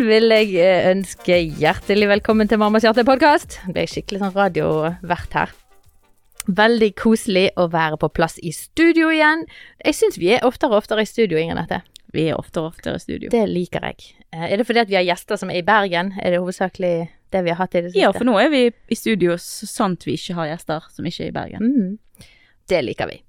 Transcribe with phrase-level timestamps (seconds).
[0.00, 3.58] Vil jeg eh, ønske hjertelig velkommen til Mammas hjerte-podkast.
[3.68, 5.50] Ble skikkelig sånn radiovert her.
[6.48, 9.42] Veldig koselig å være på plass i studio igjen.
[9.84, 11.82] Jeg syns vi er oftere og oftere i studio, Inger Nette.
[12.16, 13.28] Vi er oftere og oftere i studio.
[13.34, 14.08] Det liker jeg.
[14.32, 16.14] Eh, Er det fordi at vi har gjester som er i Bergen?
[16.16, 16.94] Er det hovedsakelig
[17.30, 18.00] det vi har hatt i det siste?
[18.00, 21.26] Ja, for nå er vi i studio så sant vi ikke har gjester som ikke
[21.26, 21.74] er i Bergen.
[21.74, 22.30] Mm.
[22.72, 23.20] Det liker vi.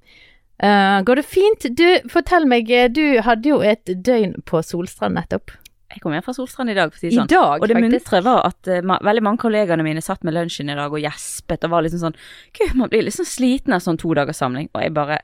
[0.63, 1.67] Uh, går det fint?
[1.75, 5.51] Du, fortell meg, du hadde jo et døgn på Solstrand nettopp.
[5.91, 7.29] Jeg kom hjem fra Solstrand i dag, for å si det sånn.
[7.31, 10.77] dag, Og det muntre var at uh, veldig mange kollegaene mine satt med lunsjen i
[10.77, 12.17] dag og gjespet og var liksom sånn
[12.57, 14.69] Gud, man blir liksom sliten av sånn to dagers samling.
[14.71, 15.21] Og jeg bare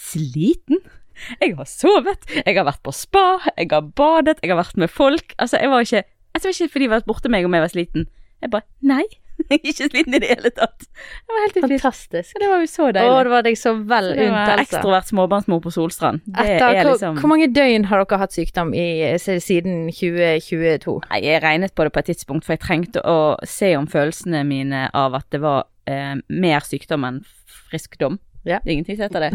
[0.00, 0.78] Sliten?
[1.42, 4.88] Jeg har sovet, jeg har vært på spa, jeg har badet, jeg har vært med
[4.88, 5.34] folk.
[5.36, 7.72] Altså, jeg var ikke Jeg tror ikke fordi jeg var borte meg om jeg var
[7.74, 8.06] sliten.
[8.40, 9.04] Jeg bare Nei,
[9.48, 10.86] jeg er ikke sliten i det hele tatt.
[10.86, 11.66] Det var helt fint.
[11.72, 12.36] Fantastisk.
[12.40, 13.16] Det var jo så Å, deilig.
[13.26, 14.64] det var deg så vel unt, var altså.
[14.66, 16.22] ekstrovert småbarnsmor på Solstrand.
[16.26, 18.86] Det Etter, er hvor, liksom hvor mange døgn har dere hatt sykdom i,
[19.18, 20.96] siden 2022?
[21.10, 24.42] Nei, jeg regnet på det på et tidspunkt, for jeg trengte å se om følelsene
[24.48, 27.22] mine av at det var eh, mer sykdom enn
[27.70, 28.18] friskdom.
[28.48, 28.58] Ja.
[28.64, 29.32] Det er ingenting som heter det.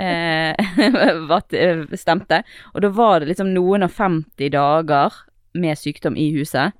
[0.00, 2.42] eh, stemte.
[2.74, 5.18] Og da var det liksom noen og 50 dager
[5.60, 6.76] med sykdom i huset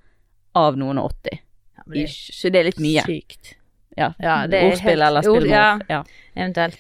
[0.57, 1.43] av noen og 80.
[1.91, 3.03] Ja, det Ish, Så det er litt mye.
[3.07, 3.55] sykt.
[3.99, 5.79] Ja, Ja, det er Ordspill helt- eller ord- ja.
[5.89, 6.03] Ja.
[6.37, 6.77] Eventuelt.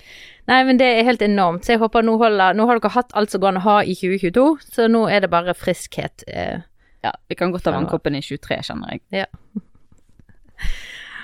[0.48, 1.62] Nei, men det er helt enormt.
[1.64, 3.78] Så jeg håper nå holder Nå har dere hatt alt som går an å ha
[3.82, 6.24] i 2022, så nå er det bare friskhet.
[6.28, 6.60] Eh.
[7.04, 7.12] ja.
[7.28, 7.78] Vi kan godt ta Ja.
[7.80, 9.26] vannkoppen i 23, kjenner jeg.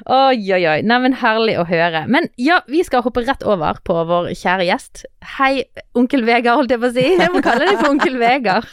[0.05, 0.81] Oi, oi, oi.
[0.87, 2.03] Nei, men herlig å høre.
[2.13, 5.05] Men ja, vi skal hoppe rett over på vår kjære gjest.
[5.39, 5.65] Hei,
[5.99, 7.07] onkel Vegard, holdt jeg på å si.
[7.17, 8.69] Jeg må kalle deg for onkel Vegard.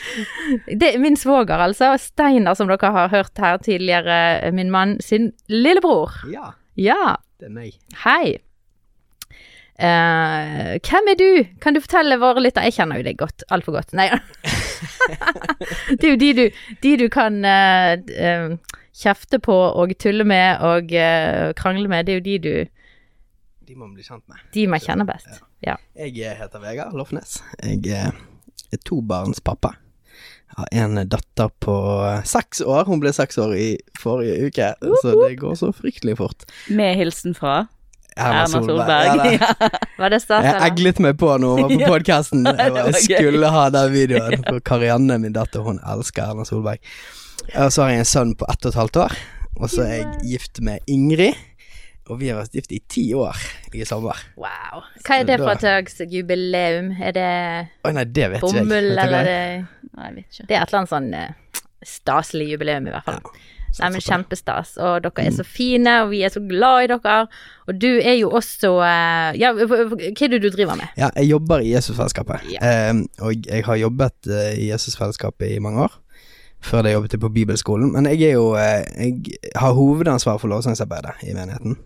[0.80, 1.92] Det er min svoger, altså.
[2.00, 4.18] Steinar, som dere har hørt her tidligere.
[4.56, 6.14] Min mann sin lillebror.
[6.32, 7.16] Ja, Ja.
[7.40, 7.74] det er meg.
[8.04, 8.36] Hei.
[9.76, 11.26] Uh, hvem er du?
[11.60, 13.44] Kan du fortelle våre lyttere Jeg kjenner jo deg godt.
[13.52, 13.92] Altfor godt.
[13.98, 14.06] Nei.
[15.98, 16.44] det er jo de du,
[16.82, 18.56] de du kan uh, eh,
[18.96, 22.06] kjefte på og tulle med og uh, krangle med.
[22.06, 22.54] Det er jo de du
[23.66, 24.42] De må man bli kjent med.
[24.54, 25.42] De man kjenner best.
[25.64, 25.74] Ja.
[25.98, 27.40] Jeg heter Vegard Lofnes.
[27.64, 28.14] Jeg er
[28.86, 29.74] tobarnspappa.
[30.46, 31.74] Jeg har en datter på
[32.24, 32.86] seks år.
[32.86, 34.68] Hun ble seks år i forrige uke,
[35.02, 36.46] så det går så fryktelig fort.
[36.70, 37.64] Med hilsen fra
[38.16, 39.08] Erna Erna Solberg.
[39.12, 39.32] Solberg.
[39.40, 39.70] Ja.
[40.00, 40.48] Var det starten?
[40.48, 41.88] Jeg eglet meg på når hun var på Ja.
[41.92, 42.46] podkasten.
[42.48, 44.44] Jeg, jeg skulle ha den videoen.
[44.48, 46.80] For Karianne, min datter, hun elsker Erna Solberg.
[47.54, 49.18] Og så har jeg en sønn på ett og et halvt år.
[49.56, 51.36] Og så er jeg gift med Ingrid.
[52.06, 53.34] Og vi har vært gift i ti år
[53.74, 54.18] i sommer.
[54.38, 54.84] Wow.
[55.06, 56.92] Hva er det for et slags jubileum?
[57.02, 57.30] Er det
[57.82, 58.62] oh, nei, det vet jeg.
[58.62, 59.40] bomull, Vet eller er det
[59.96, 60.46] Nei, jeg vet ikke.
[60.46, 61.62] Det er et eller annet sånn eh,
[61.96, 63.18] staselig jubileum, i hvert fall.
[63.24, 64.02] Satser Nei, men.
[64.04, 64.76] Kjempestas.
[64.82, 67.16] Og dere er så fine, og vi er så glad i dere.
[67.66, 70.92] Og du er jo også eh, Ja, hva er det du driver med?
[70.98, 72.46] Ja, jeg jobber i Jesusfellesskapet.
[72.54, 72.62] Ja.
[72.62, 75.98] Eh, og jeg har jobbet eh, i Jesusfellesskapet i mange år.
[76.66, 77.92] Før det jobbet jeg på bibelskolen.
[77.92, 81.76] Men jeg er jo eh, Jeg har hovedansvar for lovsangsarbeidet i menigheten.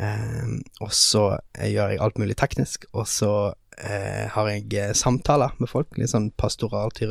[0.00, 2.86] Eh, og så gjør jeg alt mulig teknisk.
[2.92, 5.92] Og så eh, har jeg samtaler med folk.
[5.98, 7.02] Litt sånn pastoralt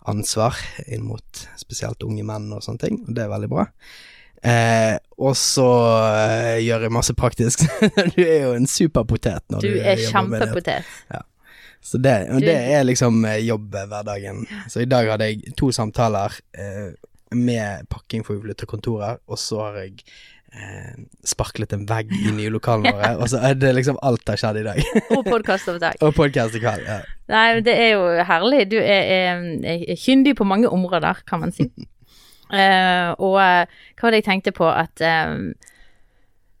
[0.00, 0.56] hyrdeansvar
[0.86, 3.02] inn mot spesielt unge menn og sånne ting.
[3.06, 3.66] Og det er veldig bra.
[4.42, 5.68] Eh, og så
[6.16, 7.64] eh, gjør jeg masse praktisk.
[8.16, 10.84] du er jo en superpotet når Du du, er kjempepotet.
[11.10, 11.22] Ja.
[11.80, 14.46] Så det, og det er liksom eh, jobbhverdagen.
[14.68, 16.92] Så i dag hadde jeg to samtaler eh,
[17.32, 20.02] med pakking for uflyttede kontorer, og så har jeg
[20.54, 24.40] eh, sparklet en vegg i nye lokalene våre, og så er det liksom alt har
[24.40, 24.82] skjedd i dag.
[25.16, 26.00] Og podkastopptak.
[26.00, 26.86] og podkast i kveld.
[26.88, 27.00] Ja.
[27.30, 28.64] Nei, men det er jo herlig.
[28.72, 29.42] Du er, er,
[29.94, 31.68] er kyndig på mange områder, kan man si.
[32.50, 35.36] uh, og eh, hva var det jeg tenkte på at eh,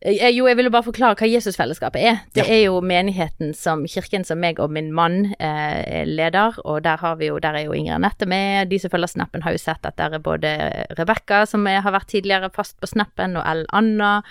[0.00, 2.20] Jo, jeg ville bare forklare hva Jesusfellesskapet er.
[2.32, 2.54] Det Ja.
[2.54, 6.96] er jo menigheten som kirken som meg og min mann eh, er leder, og der,
[6.96, 8.70] har vi jo, der er jo Ingrid Anette med.
[8.70, 10.54] De som følger Snappen, har jo sett at der er både
[10.98, 14.22] Rebekka, som er, har vært tidligere fast på Snappen, og Ellen Anna.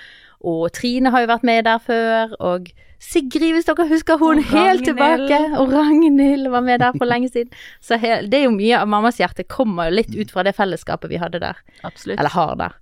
[0.42, 4.44] Og Trine har jo vært med der før, og Sigrid, hvis dere husker hun, Og
[4.50, 4.86] helt Ragnhild.
[4.90, 5.60] tilbake.
[5.60, 7.52] Og Ragnhild var med der for lenge siden.
[7.80, 11.08] Så det er jo mye av mammas hjerte kommer jo litt ut fra det fellesskapet
[11.10, 11.56] vi hadde der.
[11.84, 12.18] Absolutt.
[12.20, 12.74] Eller har der.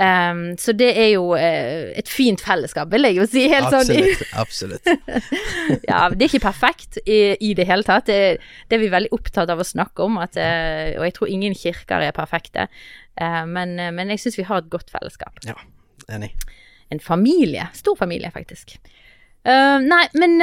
[0.00, 3.42] Ehm, så det er jo uh, et fint fellesskap, vil jeg jo si.
[3.52, 4.22] Helt sånn Absolutt.
[4.40, 4.88] absolutt.
[5.90, 8.08] ja, det er ikke perfekt i, i det hele tatt.
[8.08, 8.38] Det,
[8.70, 11.56] det er vi veldig opptatt av å snakke om, at, uh, og jeg tror ingen
[11.58, 12.70] kirker er perfekte.
[13.20, 15.42] Uh, men, men jeg syns vi har et godt fellesskap.
[15.48, 15.58] Ja,
[16.08, 16.32] enig.
[16.90, 17.68] En familie.
[17.76, 18.80] Stor familie, faktisk.
[19.40, 20.34] Nei, men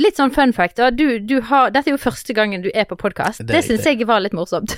[0.00, 0.76] litt sånn fun fact.
[0.80, 0.90] da.
[0.90, 3.42] Du, du har, dette er jo første gangen du er på podkast.
[3.44, 4.76] Det Det, syns jeg var litt morsomt.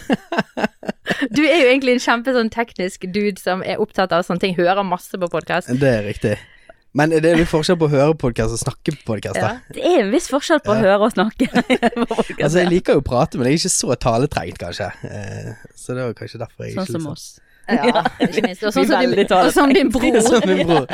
[1.37, 4.57] du er jo egentlig en kjempe sånn teknisk dude som er opptatt av sånne ting,
[4.59, 5.73] hører masse på podkast.
[5.81, 6.37] Det er riktig.
[6.97, 9.37] Men det er litt forskjell på å høre podkast og snakke på podkast.
[9.39, 9.51] Ja.
[9.75, 11.47] Det er en viss forskjell på å høre og snakke.
[12.39, 14.89] Altså, jeg liker jo å prate, men jeg er ikke så taletrengt, kanskje.
[15.05, 17.29] Eh, så det var kanskje derfor jeg Sånn ikke som liksom- oss.
[17.69, 18.63] Ja, ikke minst.
[18.65, 20.87] Og sånn som din, veldig din bror.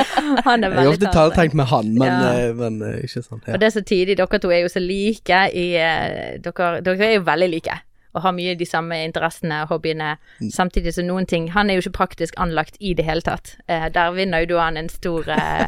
[0.44, 2.32] Han er Jeg har veldig ofte taletrengt med han, men, Ja.
[2.48, 3.40] eh, men eh, ikke sånn.
[3.46, 3.54] Ja.
[3.54, 7.10] Og det er så tidlig, dere to er jo så like i eh, dere, dere
[7.10, 7.76] er jo veldig like.
[8.14, 10.12] Og har mye de samme interessene og hobbyene.
[10.38, 10.50] Mm.
[10.54, 13.56] Samtidig som noen ting Han er jo ikke praktisk anlagt i det hele tatt.
[13.66, 15.66] Eh, der vinner jo du han en stor eh,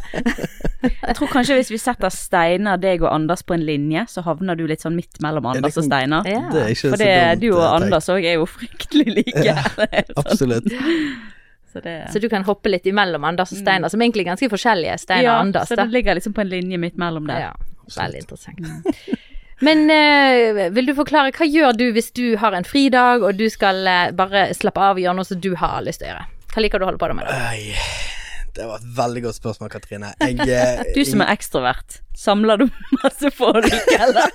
[0.87, 4.55] Jeg tror kanskje hvis vi setter Steinar, deg og Anders på en linje, så havner
[4.59, 6.29] du litt sånn midt mellom Anders og kan- Steinar.
[6.31, 6.45] Ja.
[6.53, 7.41] Det er ikke For så det, dumt.
[7.43, 7.73] du og eh.
[7.81, 9.47] Anders òg er jo fryktelig like.
[9.91, 10.23] Er sånn.
[10.23, 10.71] Absolutt.
[11.77, 14.49] Så det, Så du kan hoppe litt imellom Anders og Steinar, som egentlig er ganske
[14.49, 14.95] forskjellige.
[15.03, 15.69] Steinar ja, og Anders.
[15.69, 15.85] så da.
[15.85, 17.51] det ligger liksom på en linje midt mellom der.
[17.51, 17.51] Ja,
[17.99, 19.26] veldig interessant.
[19.65, 23.47] Men eh, vil du forklare, hva gjør du hvis du har en fridag, og du
[23.53, 26.27] skal eh, bare slappe av og gjøre noe som du har lyst til å gjøre?
[26.53, 27.29] Hva liker du å holde på med?
[27.29, 27.53] da?
[27.57, 27.73] Øy,
[28.57, 30.13] det var et veldig godt spørsmål, Katrine.
[30.25, 32.67] Jeg, eh, Du som er ekstrovert, samler du
[33.01, 33.69] masse folk,
[34.03, 34.29] eller?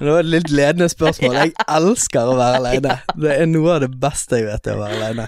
[0.00, 1.38] Det var et litt ledende spørsmål.
[1.44, 2.98] Jeg elsker å være alene.
[3.16, 5.26] Det er noe av det beste jeg vet, er å være alene.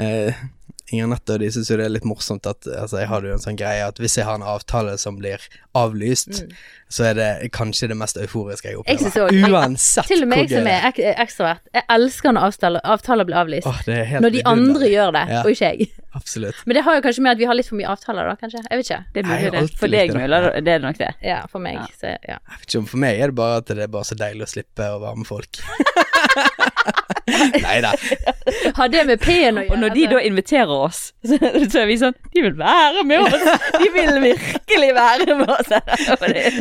[0.00, 0.42] Eh,
[0.90, 3.32] Inger Nette og de syns jo det er litt morsomt at altså, jeg har jo
[3.36, 5.38] en sånn greie at hvis jeg har en avtale som blir
[5.78, 6.42] avlyst,
[6.90, 8.98] så er det kanskje det mest euforiske jeg opplever.
[8.98, 9.46] Jeg synes opplever.
[9.46, 13.24] også- Uansett Til og med jeg som er ek ekstrovert, jeg elsker når avtaler, avtaler
[13.28, 13.66] blir avlyst.
[13.70, 15.40] Oh, det er helt når de andre gjør det, Ja.
[15.44, 15.90] og ikke jeg.
[16.20, 16.56] Absolutt.
[16.66, 18.64] Men det har jo kanskje med at vi har litt for mye avtaler, da, kanskje.
[18.66, 19.04] Jeg vet ikke.
[19.14, 19.78] Det er jeg mulig det.
[19.78, 20.64] For deg, det.
[20.66, 21.10] Det er nok det.
[21.22, 21.74] Ja, for meg.
[21.78, 21.86] Ja.
[22.00, 22.38] Så, ja.
[22.50, 24.42] Jeg vet ikke om For meg er det bare at det er bare så deilig
[24.42, 25.62] å slippe å være med folk.
[27.62, 27.92] Nei da.
[28.74, 29.70] Har det med P-en å gjøre?
[29.70, 31.36] Og når de da inviterer oss, så,
[31.70, 33.44] så er vi sånn De vil være med oss!
[33.78, 35.70] De vil virkelig være med oss!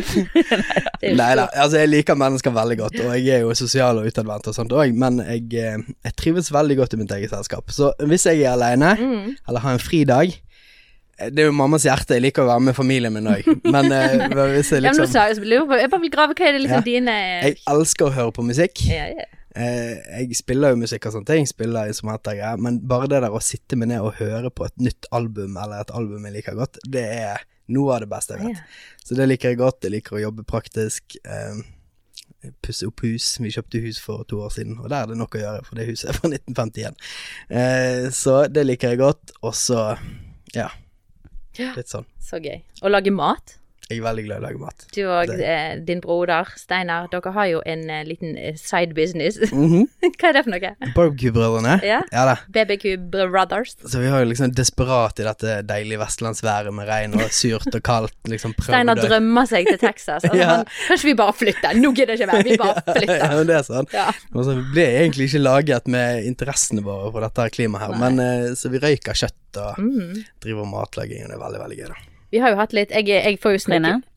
[1.19, 1.47] Nei da.
[1.55, 4.75] Altså, jeg liker mennesker veldig godt, og jeg er jo sosial og utadvendt og sånt
[4.75, 7.71] òg, men jeg, eh, jeg trives veldig godt i mitt eget selskap.
[7.73, 9.35] Så hvis jeg er aleine, Mm.
[9.47, 10.31] eller har en fridag
[11.19, 13.91] eh, Det er jo mammas hjerte, jeg liker å være med familien min òg, men
[13.91, 16.81] uh, hvis jeg Ja, men nå liksom jeg bare vil grave, hva er det liksom
[16.81, 16.85] Ja.
[16.87, 18.81] dine Jeg elsker å høre på musikk.
[18.89, 19.27] ja, ja.
[19.55, 23.21] Eh, jeg spiller jo musikk og sånne ting, spiller instrumenter og greier, men bare det
[23.23, 26.35] der å sitte meg ned og høre på et nytt album, eller et album jeg
[26.37, 28.61] liker godt, det er noe av det beste jeg vet.
[29.05, 29.83] Så det liker jeg godt.
[29.85, 31.17] Jeg liker å jobbe praktisk.
[31.25, 31.59] Eh,
[32.63, 33.25] pusse opp hus.
[33.41, 35.75] Vi kjøpte hus for to år siden, og der er det nok å gjøre, for
[35.77, 36.95] det huset er fra 1951.
[37.49, 39.33] Eh, så det liker jeg godt.
[39.43, 39.83] Og så,
[40.55, 40.69] ja,
[41.59, 41.73] Ja.
[41.75, 42.05] litt sånn.
[42.23, 42.61] Så gøy.
[42.85, 43.57] Å lage mat.
[43.89, 44.83] Jeg er veldig glad i å lage mat.
[44.93, 49.39] Du og eh, din broder Steinar, dere har jo en eh, liten eh, side business.
[49.49, 49.87] Mhm.
[50.19, 50.71] Hva er det for noe?
[50.93, 51.79] Barbecue-brødrene.
[51.87, 52.01] Ja.
[52.13, 52.35] ja da.
[52.53, 53.73] BBQ Brothers.
[53.89, 57.81] Så vi har jo liksom desperat i dette deilige vestlandsværet med regn og surt og
[57.85, 58.13] kaldt.
[58.29, 60.21] Liksom prøvd Steinar drømmer seg til Texas.
[60.27, 60.51] Altså, Ja.
[60.59, 61.79] han, kanskje vi bare flytter?
[61.81, 63.35] Nå gidder jeg ikke mer, vi bare ja, flytter.
[63.39, 63.89] men det er sånn.
[63.95, 64.05] Ja.
[64.35, 68.21] Og så ble jeg egentlig ikke laget med interessene våre for dette klimaet her, men
[68.23, 70.23] eh, så vi røyker kjøtt og Mhm.
[70.45, 71.99] driver matlaging, og det er veldig, veldig gøy, da.
[72.31, 74.09] Vi har jo hatt litt Jeg, jeg får jo snakke Trine,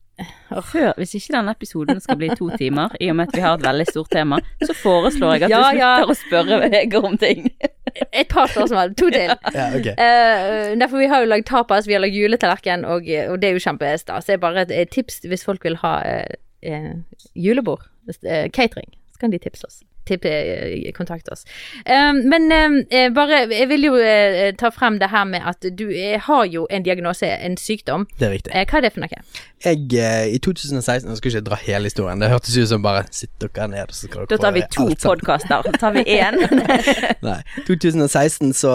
[0.61, 3.55] før, hvis ikke denne episoden skal bli to timer, i og med at vi har
[3.57, 5.93] et veldig stort tema, så foreslår jeg at Ja, du ja.
[5.97, 7.47] slutter å spørre Vegard om ting.
[8.21, 8.93] et par spørsmål.
[8.99, 9.33] To til.
[9.55, 9.95] Ja, okay.
[9.97, 13.57] uh, derfor vi har jo lagd tapas, vi har lagd juletallerken, og, og det er
[13.57, 14.29] jo kjempestas.
[14.29, 16.91] Det er bare et, et tips hvis folk vil ha uh, eh,
[17.35, 17.89] julebord,
[18.21, 19.81] eh, catering, så kan de tipse oss.
[20.09, 21.45] Eh, oss.
[21.85, 25.89] Eh, men eh, bare, jeg vil jo eh, ta frem det her med at du
[25.89, 28.07] eh, har jo en diagnose, en sykdom.
[28.19, 28.53] Det er riktig.
[28.53, 29.21] Hva er det for noe?
[29.63, 33.31] Jeg, i 2016 Jeg skal ikke dra hele historien, det hørtes ut som bare Sitt
[33.39, 35.69] dere ned, og så skal dere Da tar vi to podkaster.
[35.79, 36.39] Tar vi én.
[37.27, 37.37] Nei.
[37.67, 38.73] 2016 så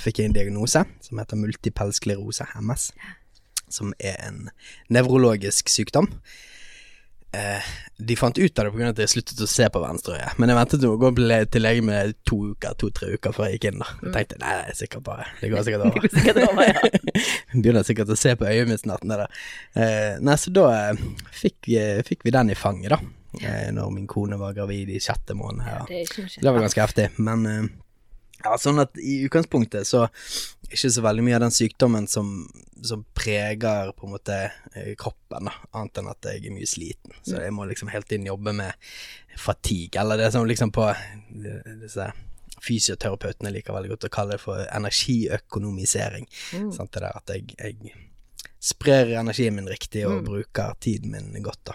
[0.00, 2.88] fikk jeg en diagnose som heter multipel sklerose, MS.
[3.72, 4.48] Som er en
[4.92, 6.08] nevrologisk sykdom.
[7.32, 8.88] Eh, de fant ut av det pga.
[8.90, 10.38] at jeg sluttet å se på venstreøyet.
[10.40, 11.10] Men jeg ventet å gå
[11.48, 13.78] til lege med to uker, to-tre uker før jeg gikk inn.
[13.80, 16.08] da Jeg tenkte nei, det er sikkert bare Det går sikkert over.
[16.16, 17.22] Sikkert over, ja.
[17.62, 19.06] Begynner sikkert å se på øyet mitt snart.
[19.08, 19.24] Der.
[19.74, 23.00] Eh, nei, så da eh, fikk, eh, fikk vi den i fanget, da.
[23.40, 25.64] Eh, når min kone var gravid i sjette måned.
[25.64, 25.80] Ja.
[25.88, 26.04] Det,
[26.36, 27.70] Det var ganske heftig, men eh,
[28.42, 30.04] ja, sånn at i utgangspunktet så
[30.72, 32.32] ikke så veldig mye av den sykdommen som,
[32.82, 34.36] som preger på en måte
[34.74, 37.14] eh, kroppen, da, annet enn at jeg er mye sliten.
[37.22, 38.72] Så jeg må liksom hele tiden jobbe med
[39.38, 40.88] fatigue, eller det som liksom på
[41.82, 42.10] disse
[42.62, 46.28] fysioterapeutene liker veldig godt å kalle det for energiøkonomisering.
[46.54, 46.68] Mm.
[46.74, 47.94] Sant, det der at jeg, jeg
[48.62, 50.24] sprer energien min riktig og Mm.
[50.28, 51.74] bruker tiden min godt, da.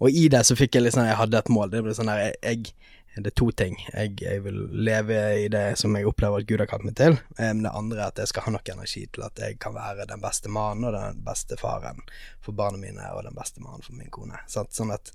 [0.00, 1.70] Og i det så fikk jeg liksom Jeg hadde et mål.
[1.70, 2.74] Det ble sånn der jeg, jeg
[3.16, 3.74] det er to ting.
[3.92, 7.18] Jeg, jeg vil leve i det som jeg opplever at Gud har kalt meg til.
[7.36, 10.06] Men det andre er at jeg skal ha nok energi til at jeg kan være
[10.08, 12.00] den beste mannen og den beste faren
[12.40, 14.40] for barna mine og den beste mannen for min kone.
[14.48, 15.12] Sånn at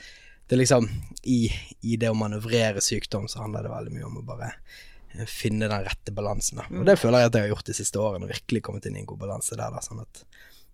[0.48, 0.86] det liksom
[1.27, 1.48] i,
[1.82, 5.68] I det å manøvrere sykdom så handler det veldig mye om å bare eh, finne
[5.68, 6.62] den rette balansen.
[6.62, 6.70] Da.
[6.72, 8.30] Og det føler jeg at jeg har gjort de siste årene.
[8.32, 9.74] Virkelig kommet inn i en god balanse der.
[9.74, 10.24] Da, sånn at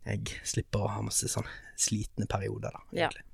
[0.04, 1.48] jeg slipper å ha masse sånn
[1.80, 2.84] slitne perioder, da.
[2.92, 3.08] Ja.
[3.08, 3.26] egentlig.
[3.26, 3.33] Så.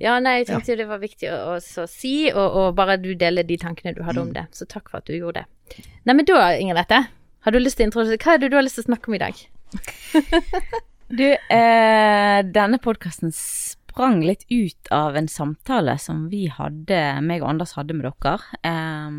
[0.00, 3.44] Ja, nei, jeg tenkte det var viktig å, å si, og, og bare du deler
[3.44, 4.46] de tankene du hadde om det.
[4.56, 5.84] Så takk for at du gjorde det.
[6.08, 7.02] Nei, men da, Inger Dette,
[7.44, 9.10] har du lyst til å introdusere Hva er det du har lyst til å snakke
[9.10, 9.42] om i dag?
[11.06, 17.52] Du, eh, denne podkasten sprang litt ut av en samtale som vi hadde, meg og
[17.52, 18.40] Anders hadde med dere.
[18.66, 19.12] Eh,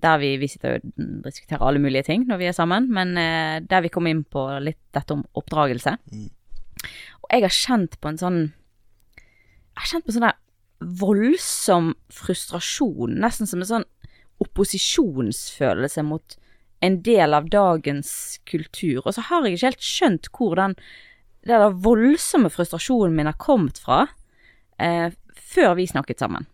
[0.00, 3.58] der vi, vi sitter og diskuterer alle mulige ting når vi er sammen, men eh,
[3.60, 5.98] der vi kom inn på litt dette om oppdragelse.
[6.14, 6.30] Mm.
[7.24, 8.40] Og jeg har kjent på en sånn
[9.74, 10.40] Jeg har kjent på sånn der
[11.00, 13.86] voldsom frustrasjon, nesten som en sånn
[14.42, 16.36] opposisjonsfølelse mot
[16.84, 19.02] en del av dagens kultur.
[19.04, 20.76] Og så har jeg ikke helt skjønt hvor den,
[21.48, 24.04] den voldsomme frustrasjonen min har kommet fra,
[24.78, 25.10] eh,
[25.54, 26.48] før vi snakket sammen.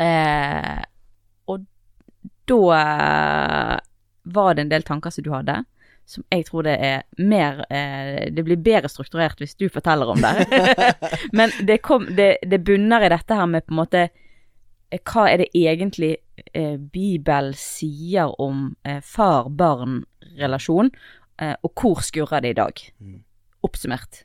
[0.00, 0.82] Eh,
[1.50, 1.66] og
[2.48, 3.76] da eh,
[4.36, 5.62] var det en del tanker som du hadde,
[6.08, 10.20] som jeg tror det er mer eh, Det blir bedre strukturert hvis du forteller om
[10.20, 10.46] det.
[11.38, 15.28] Men det, kom, det, det bunner i dette her med på en måte eh, Hva
[15.30, 16.16] er det egentlig
[16.52, 20.90] eh, Bibelen sier om eh, far-barn-relasjon,
[21.40, 22.84] eh, og hvor skurrer det i dag?
[23.00, 23.22] Mm.
[23.62, 24.24] Oppsummert.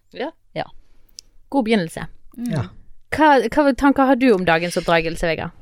[1.50, 2.08] God begynnelse.
[2.52, 2.66] Ja.
[3.16, 5.56] Hva, hva tanker har du om dagens oppdragelse, Vegard?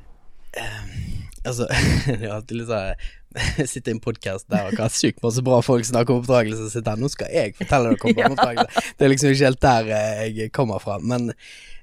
[1.46, 1.68] Altså,
[2.08, 3.06] det er alltid litt sånn
[3.60, 6.70] jeg sitter i en podkast der og har sykt masse bra folk snakker om oppdragelse,
[6.72, 7.02] sitter her.
[7.02, 8.84] Nå skal jeg fortelle dere om oppdragelse.
[8.96, 10.98] Det er liksom ikke helt der eh, jeg kommer fra.
[11.04, 11.32] Men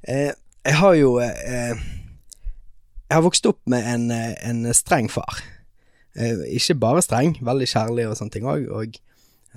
[0.09, 0.31] eh,
[0.63, 5.43] jeg har jo eh, Jeg har vokst opp med en, eh, en streng far.
[6.17, 8.65] Eh, ikke bare streng, veldig kjærlig og sånne ting òg.
[8.73, 8.97] Og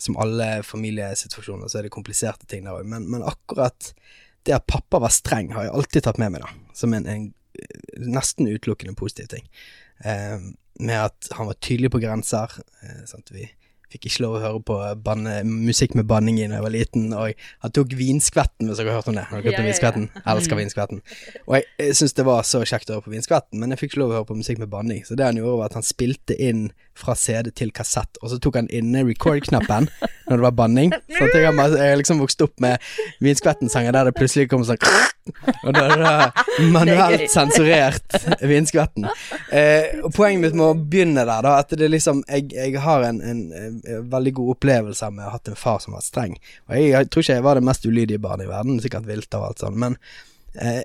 [0.01, 2.89] som alle familiesituasjoner så er det kompliserte ting der òg.
[2.91, 3.93] Men, men akkurat
[4.45, 6.75] det at pappa var streng, har jeg alltid tatt med meg, da.
[6.77, 7.31] Som en, en
[7.95, 9.47] nesten utelukkende positiv ting.
[10.03, 12.51] Eh, med at han var tydelig på grenser.
[12.83, 13.31] Eh, sant?
[13.33, 13.47] Vi
[13.95, 17.05] fikk ikke lov å høre på banne, musikk med banning i da jeg var liten.
[17.15, 19.27] Og han tok vinskvetten, hvis dere har hørt om det.
[19.29, 20.07] Har dere hørt om vinskvetten?
[20.09, 20.23] ja, ja.
[20.25, 20.35] ja.
[20.35, 21.03] Elsker vinskvetten.
[21.45, 23.93] Og jeg, jeg syns det var så kjekt å høre på vinskvetten, men jeg fikk
[23.93, 25.05] ikke lov å høre på musikk med banning.
[25.07, 28.39] Så det han gjorde, var at han spilte inn fra CD til kassett, og så
[28.41, 29.89] tok han inne record-knappen
[30.25, 30.93] når det var banning.
[31.11, 32.81] Så jeg, har, jeg har liksom vokst opp med
[33.23, 34.79] vinskvetten-sanger der det plutselig kom sånn
[35.65, 39.07] Og da er det manuelt sensurert vinskvetten.
[39.49, 43.05] Eh, og poenget mitt med å begynne der, da, at det liksom Jeg, jeg har
[43.07, 46.37] en, en, en veldig god opplevelse med å ha hatt en far som var streng.
[46.69, 49.37] Og jeg, jeg tror ikke jeg var det mest ulydige barnet i verden, sikkert vilt
[49.37, 49.97] og alt sånt, men
[50.61, 50.83] eh,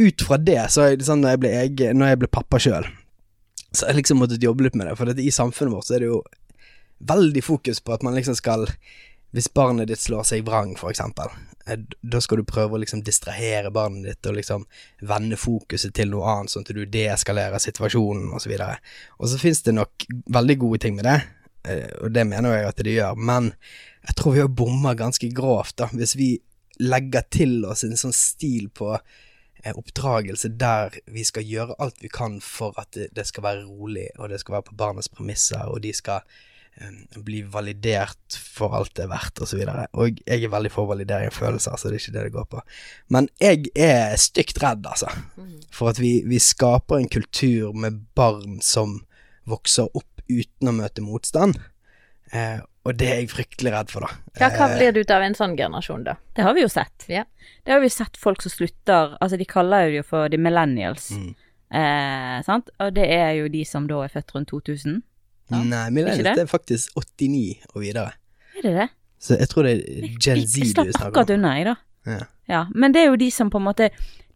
[0.00, 2.86] ut fra det, så det sånn når jeg ble, jeg, når jeg ble pappa sjøl,
[3.72, 4.96] så jeg liksom måttet jobbe litt med det.
[4.98, 6.20] For dette, i samfunnet vårt så er det jo
[7.08, 8.68] veldig fokus på at man liksom skal
[9.32, 11.30] Hvis barnet ditt slår seg vrang, for eksempel,
[11.64, 14.66] eh, da skal du prøve å liksom distrahere barnet ditt og liksom
[15.08, 18.74] vende fokuset til noe annet, sånn at du deeskalerer situasjonen, og så videre.
[19.16, 20.04] Og så finnes det nok
[20.36, 21.16] veldig gode ting med det,
[21.64, 23.48] eh, og det mener jeg at det gjør, men
[24.04, 26.28] jeg tror vi har bomma ganske grovt, da, hvis vi
[26.84, 28.98] legger til oss en sånn stil på
[29.70, 34.32] oppdragelse der vi skal gjøre alt vi kan for at det, skal være rolig, og
[34.32, 36.24] det skal være på barnets premisser, og de skal
[36.80, 39.60] eh, bli validert for alt det er verdt, og så.
[39.92, 42.48] Og jeg er veldig for validering av følelser, så det er ikke det det går
[42.56, 42.62] på.
[43.14, 45.10] Men jeg er stygt redd, altså,
[45.70, 49.00] for at vi, vi skaper en kultur med barn som
[49.48, 51.58] vokser opp uten å møte motstand.
[52.32, 54.16] Eh, og det er jeg fryktelig redd for, da.
[54.40, 56.16] Ja, hva Eh, blir det ut av en sånn generasjon, da?
[56.34, 57.04] Det har vi jo sett.
[57.08, 57.24] Ja.
[57.64, 61.10] Det har vi sett folk som slutter Altså, de kaller jo for de millennials.
[61.12, 61.34] Mm.
[61.72, 62.70] Eh, sant?
[62.80, 65.02] Og det er jo de som da er født rundt 2000.
[65.52, 65.62] Ja.
[65.62, 66.34] Nei, millennials det?
[66.40, 68.12] det er faktisk 89 og videre.
[68.58, 68.88] Er det det?
[69.22, 71.76] Så jeg tror det er Gen Z Jeg du slapp snakker akkurat unna, jeg, da.
[72.06, 72.18] Ja.
[72.50, 73.90] Ja, men det er jo de som på en måte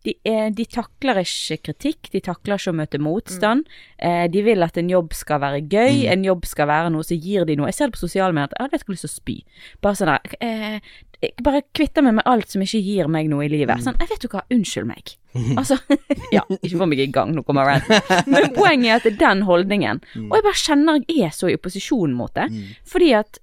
[0.07, 3.67] de, eh, de takler ikke kritikk, de takler ikke å møte motstand.
[3.99, 6.13] Eh, de vil at en jobb skal være gøy, Mm.
[6.13, 7.67] en jobb skal være noe som gir de noe.
[7.67, 9.37] Jeg ser det på sosiale medier at jeg hadde ikke lyst til å spy.
[9.83, 10.81] Bare sånn der eh,
[11.23, 13.79] jeg Bare kvitter meg med alt som ikke gir meg noe i livet.
[13.81, 13.85] Mm.
[13.87, 15.15] Sånn, jeg vet du hva, unnskyld meg.
[15.57, 15.79] Altså,
[16.37, 18.01] ja, ikke få meg i gang, nå kommer ranten.
[18.33, 20.03] Men poenget er at det er den holdningen.
[20.15, 20.29] Mm.
[20.31, 22.47] Og jeg bare kjenner jeg er så i opposisjon mot det.
[22.89, 23.41] Fordi at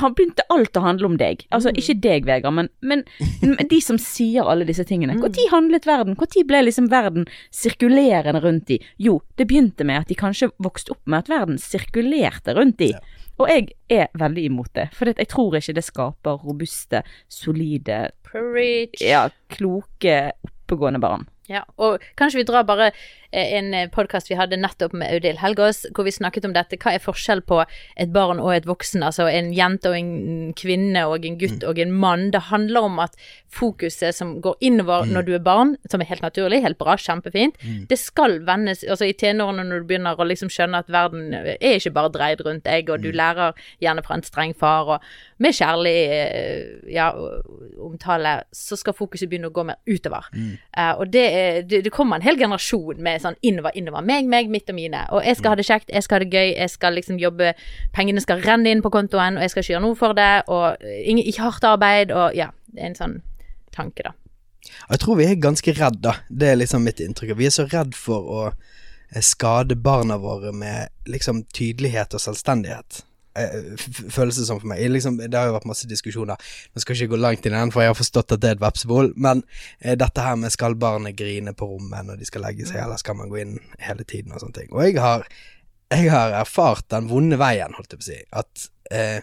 [0.00, 1.44] når begynte alt å handle om deg?
[1.54, 3.04] Altså ikke deg, Vegard, men, men,
[3.42, 5.16] men de som sier alle disse tingene.
[5.18, 6.18] Når handlet verden?
[6.18, 8.80] Når ble liksom verden sirkulerende rundt de?
[9.02, 12.92] Jo, det begynte med at de kanskje vokste opp med at verden sirkulerte rundt de.
[12.96, 13.02] Ja.
[13.38, 18.08] Og jeg er veldig imot det, for jeg tror ikke det skaper robuste, solide,
[18.98, 21.28] ja, kloke, oppegående barn.
[21.48, 22.90] Ja, og kanskje vi drar bare
[23.30, 26.78] en podkast vi hadde nettopp med Audhild Helgaas, hvor vi snakket om dette.
[26.80, 27.60] Hva er forskjell på
[28.00, 29.02] et barn og et voksen?
[29.04, 32.30] Altså en jente og en kvinne og en gutt og en mann.
[32.32, 33.18] Det handler om at
[33.52, 37.56] fokuset som går innover når du er barn, som er helt naturlig, helt bra, kjempefint,
[37.88, 41.76] det skal vendes Altså i tenårene når du begynner å liksom skjønne at verden er
[41.76, 45.56] ikke bare dreid rundt deg, og du lærer gjerne fra en streng far, og med
[45.56, 47.08] kjærlig eh, ja,
[47.84, 50.28] omtale, så skal fokuset begynne å gå mer utover.
[50.34, 54.04] Eh, og det, er, det, det kommer en hel generasjon med sånn innover, innover.
[54.06, 55.04] Meg, meg, mitt og mine.
[55.14, 57.52] Og jeg skal ha det kjekt, jeg skal ha det gøy, jeg skal liksom jobbe
[57.94, 60.88] Pengene skal renne inn på kontoen, og jeg skal ikke gjøre noe for det, og
[61.02, 62.50] ingen, ikke hardt arbeid, og ja.
[62.68, 63.14] Det er en sånn
[63.74, 64.12] tanke, da.
[64.90, 66.18] Jeg tror vi er ganske redd, da.
[66.28, 67.36] Det er liksom mitt inntrykk.
[67.38, 68.42] Vi er så redd for å
[69.24, 73.02] skade barna våre med liksom tydelighet og selvstendighet.
[73.36, 73.76] Eh,
[74.10, 74.80] Føles det som for meg.
[74.90, 76.40] Liksom, det har jo vært masse diskusjoner.
[76.74, 78.64] Nå skal ikke gå langt i den, for jeg har forstått at det er et
[78.64, 79.12] vepsebol.
[79.16, 79.44] Men
[79.80, 83.00] eh, dette her med skal barnet grine på rommet når de skal legge seg, eller
[83.00, 84.72] skal man gå inn hele tiden og sånne ting.
[84.74, 85.26] Og jeg har,
[85.94, 88.18] jeg har erfart den vonde veien, holdt jeg på å si.
[88.42, 89.20] At eh,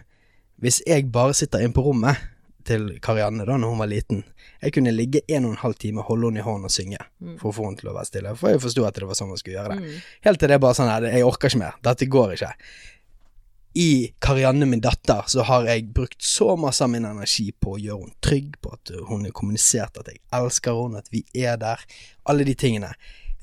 [0.64, 2.32] hvis jeg bare sitter inne på rommet
[2.66, 4.24] til Karianne da når hun var liten.
[4.64, 6.98] Jeg kunne ligge en og en halv time, holde henne i hånden og synge
[7.38, 8.32] for å få henne til å være stille.
[8.40, 10.00] For jeg forsto at det var sånn man skulle gjøre det.
[10.26, 11.76] Helt til det er bare sånn her, jeg orker ikke mer.
[11.86, 12.50] Dette går ikke.
[13.78, 17.80] I Karianne, min datter, så har jeg brukt så masse av min energi på å
[17.82, 21.60] gjøre henne trygg, på at hun har kommunisert at jeg elsker henne, at vi er
[21.60, 21.84] der.
[22.24, 22.94] Alle de tingene.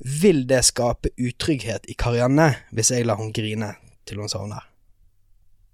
[0.01, 3.75] Vil det skape utrygghet i Karianne hvis jeg lar hun grine
[4.09, 4.65] til hun sovner?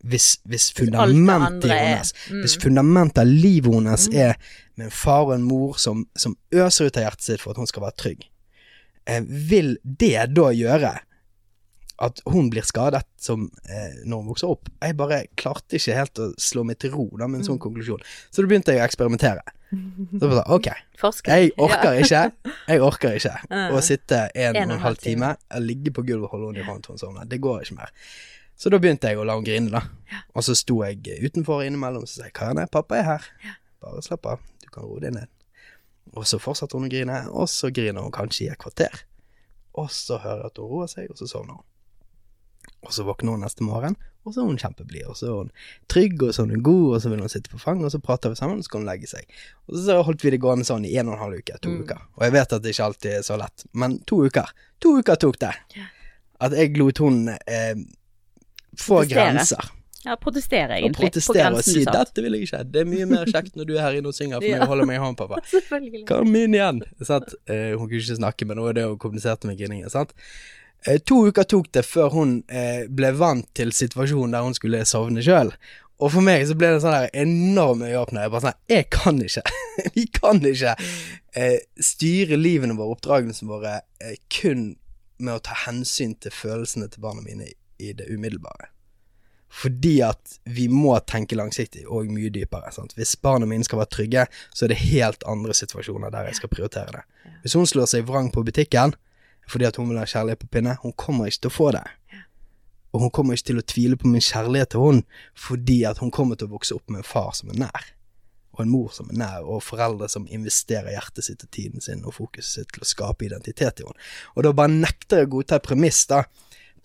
[0.03, 2.43] Hvis, hvis fundamentet hennes mm.
[2.43, 4.37] Hvis fundamentet av livet hennes er
[4.79, 7.59] med en far og en mor som, som øser ut av hjertet sitt for at
[7.59, 8.27] hun skal være trygg,
[9.07, 10.97] eh, vil det da gjøre
[11.99, 14.69] at hun blir skadet som eh, når hun vokser opp?
[14.81, 18.01] Jeg bare klarte ikke helt å slå meg til ro da med en sånn konklusjon.
[18.31, 19.43] Så da begynte jeg å eksperimentere.
[19.69, 20.67] Så bare, ok,
[21.29, 22.21] jeg orker ikke
[22.71, 23.75] Jeg orker ikke Mm.
[23.75, 26.85] å sitte en, og en halv time, ligge på gulvet og holde henne i hånden
[26.87, 27.27] til hun sovner.
[27.29, 27.91] Det går ikke mer.
[28.59, 29.83] Så da begynte jeg å la henne grine, da.
[30.35, 33.27] Og så sto jeg utenfor innimellom og sa jeg, Karianne, pappa er her.
[33.83, 35.29] Bare slapp av, du kan roe deg ned.
[36.17, 39.03] Og så fortsatte hun å grine, og så griner hun kanskje i et kvarter.
[39.79, 41.65] Og så hører jeg at hun roer seg, og så sovner hun.
[42.85, 45.49] Og så våkner hun neste morgen, og så er hun kjempeblid, og så er hun
[45.91, 47.99] trygg, og så er hun god, og så vil hun sitte på fanget, og så
[47.99, 49.25] prater vi sammen, og så skal hun legge seg.
[49.67, 51.99] Og så holdt vi det gående sånn i en og en halv uke, to uker.
[52.15, 54.53] Og jeg vet at det ikke alltid er så lett, men to uker.
[54.85, 55.51] To uker tok det.
[56.39, 57.75] At jeg lot hun eh,
[58.79, 59.73] få grenser.
[60.05, 60.95] Ja, protestere, egentlig.
[60.95, 62.63] på protestere og si 'dette vil jeg ikke'.
[62.71, 64.61] Det er mye mer kjekt når du er her inne og synger for meg Ja.
[64.63, 65.41] og holder meg i hånden, pappa.
[65.51, 66.05] Selvfølgelig.
[66.07, 66.79] Kom inn igjen.
[67.03, 67.35] Sant?
[67.51, 69.89] Eh, hun kunne ikke snakke, men det var det hun kommuniserte med grinningen.
[69.91, 70.15] Sant?
[70.87, 74.85] Eh, to uker tok det før hun eh, ble vant til situasjonen der hun skulle
[74.87, 75.51] sovne sjøl.
[75.99, 78.23] Og for meg så ble det en sånn der enorm øyeåpner.
[78.23, 79.43] Jeg bare sånn Jeg kan ikke.
[79.97, 80.75] Vi kan ikke
[81.35, 84.73] eh, styre livene våre, oppdragelsene våre, eh, kun
[85.19, 88.71] med å ta hensyn til følelsene til barna mine i, i det umiddelbare.
[89.49, 92.71] Fordi at vi må tenke langsiktig og mye dypere.
[92.71, 92.93] Sant?
[92.95, 96.53] Hvis barna mine skal være trygge, så er det helt andre situasjoner der jeg skal
[96.53, 97.03] prioritere det.
[97.43, 98.95] Hvis hun slår seg vrang på butikken
[99.49, 101.85] fordi at hun vil ha kjærlighet på pinne, hun kommer ikke til å få det.
[102.93, 104.99] Og hun kommer ikke til å tvile på min kjærlighet til hun
[105.37, 107.89] fordi at hun kommer til å vokse opp med en far som er nær.
[108.57, 112.01] Og en mor som er nær, og foreldre som investerer hjertet sitt og tiden sin
[112.03, 114.07] og fokuset sitt til å skape identitet i henne.
[114.35, 116.23] Og da bare nekter jeg å godta et premiss da,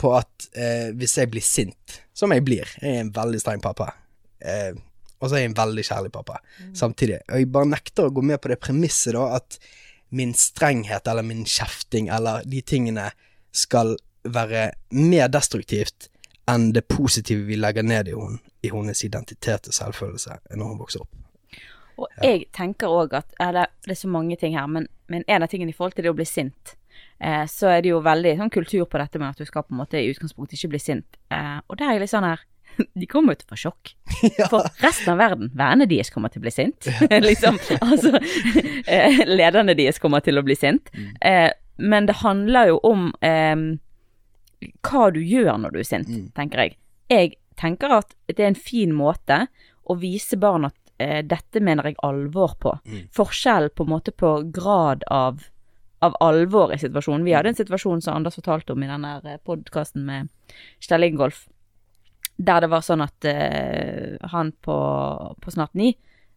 [0.01, 3.63] på at eh, hvis jeg blir sint, som jeg blir Jeg er en veldig streng
[3.63, 3.93] pappa.
[4.43, 4.75] Eh,
[5.21, 6.41] og så er jeg en veldig kjærlig pappa
[6.77, 7.23] samtidig.
[7.31, 9.59] Og jeg bare nekter å gå med på det premisset da at
[10.15, 13.11] min strenghet eller min kjefting eller de tingene
[13.55, 16.09] skal være mer destruktivt
[16.51, 20.81] enn det positive vi legger ned i henne, i hennes identitet og selvfølelse når hun
[20.81, 21.21] vokser opp.
[21.95, 25.45] Og jeg tenker òg at eller, Det er så mange ting her, men, men en
[25.45, 26.75] av tingene i forhold til det å bli sint,
[27.21, 29.75] eh, så er det jo veldig sånn kultur på dette med at du skal på
[29.75, 31.21] en måte i utgangspunktet ikke bli sint.
[31.31, 32.43] Eh, og der er jeg litt sånn her
[33.01, 33.95] De kommer jo til å få sjokk.
[34.53, 36.89] For resten av verden, vennene deres kommer til å bli sint.
[37.29, 38.15] liksom, altså
[38.87, 40.93] eh, Lederne deres kommer til å bli sint.
[41.21, 43.57] Eh, men det handler jo om eh,
[44.87, 46.77] hva du gjør når du er sint, tenker jeg.
[47.13, 49.47] Jeg tenker at det er en fin måte
[49.85, 52.77] å vise barn at eh, dette mener jeg alvor på.
[53.17, 55.43] Forskjell på en måte på grad av,
[56.05, 57.27] av alvor i situasjonen.
[57.27, 60.33] Vi hadde en situasjon som Anders fortalte om i denne podkasten med
[60.83, 61.45] Kjell Ingolf,
[62.37, 64.77] der det var sånn at uh, han på,
[65.41, 65.93] på snart ni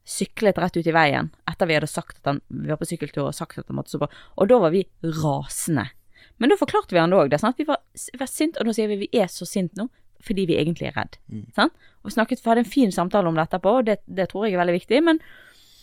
[0.07, 3.25] syklet rett ut i veien etter vi hadde sagt at han Vi var på sykkeltur
[3.25, 5.89] og sagt at han måtte på, og da var vi rasende.
[6.37, 7.33] Men da forklarte vi han det òg.
[7.41, 7.81] Sånn at vi var,
[8.19, 9.89] var sint, og nå sier vi vi er så sint nå
[10.27, 11.17] fordi vi egentlig er redd.
[11.55, 11.75] Sant?
[12.03, 14.55] Og snakket, vi hadde en fin samtale om det etterpå, og det, det tror jeg
[14.55, 15.01] er veldig viktig.
[15.05, 15.19] Men,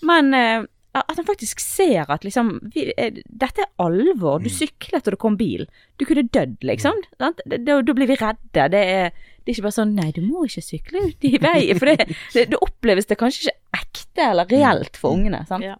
[0.05, 4.43] men eh, at han faktisk ser at liksom vi, eh, Dette er alvor.
[4.43, 5.67] Du syklet og det kom bil.
[5.99, 7.01] Du kunne dødd, liksom.
[7.19, 8.69] Da, da da blir vi redde.
[8.71, 11.79] Det er, det er ikke bare sånn Nei, du må ikke sykle ut i veien.
[11.81, 15.43] For det, det, det oppleves det kanskje ikke ekte eller reelt for ungene.
[15.51, 15.67] Sant?
[15.67, 15.75] Ja.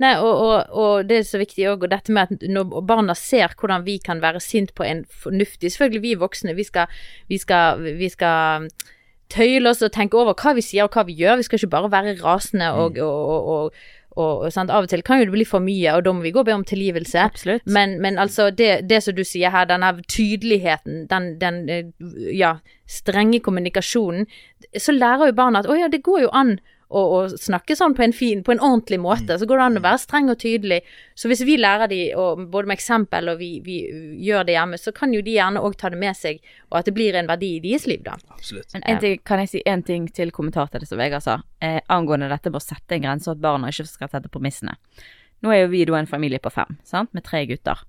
[0.00, 3.16] Nei, og, og, og det er så viktig òg, og dette med at når barna
[3.16, 7.00] ser hvordan vi kan være sint på en fornuftig Selvfølgelig, vi voksne, vi skal,
[7.32, 8.68] vi skal, vi skal
[9.30, 11.38] tøyle oss og tenke over hva vi sier og hva vi gjør.
[11.40, 13.80] Vi skal ikke bare være rasende og, og,
[14.16, 14.58] og, og?
[14.58, 16.48] Av og til kan jo det bli for mye, og da må vi gå og
[16.48, 17.28] be om tilgivelse.
[17.66, 21.86] Men, men altså, det, det som du sier her, denne tydeligheten, den, den eh,
[22.34, 22.56] ja,
[22.88, 24.26] strenge kommunikasjonen,
[24.78, 26.58] så lærer jo barna at å ja, det går jo an
[26.90, 29.36] å, og snakke sånn på en fin, på en ordentlig måte.
[29.38, 30.80] Så går det an å være streng og tydelig.
[31.18, 33.78] Så hvis vi lærer de, og både med eksempel og vi, vi
[34.26, 36.90] gjør det hjemme, så kan jo de gjerne òg ta det med seg, og at
[36.90, 38.16] det blir en verdi i deres liv, da.
[38.34, 38.72] Absolutt.
[38.74, 41.40] Men en ting, kan jeg si en ting til kommentar til det som Vegard sa,
[41.62, 44.74] eh, angående dette med å sette en grense, og at barna ikke skal sette premissene.
[45.40, 47.86] Nå er jo vi da en familie på fem, sant, med tre gutter.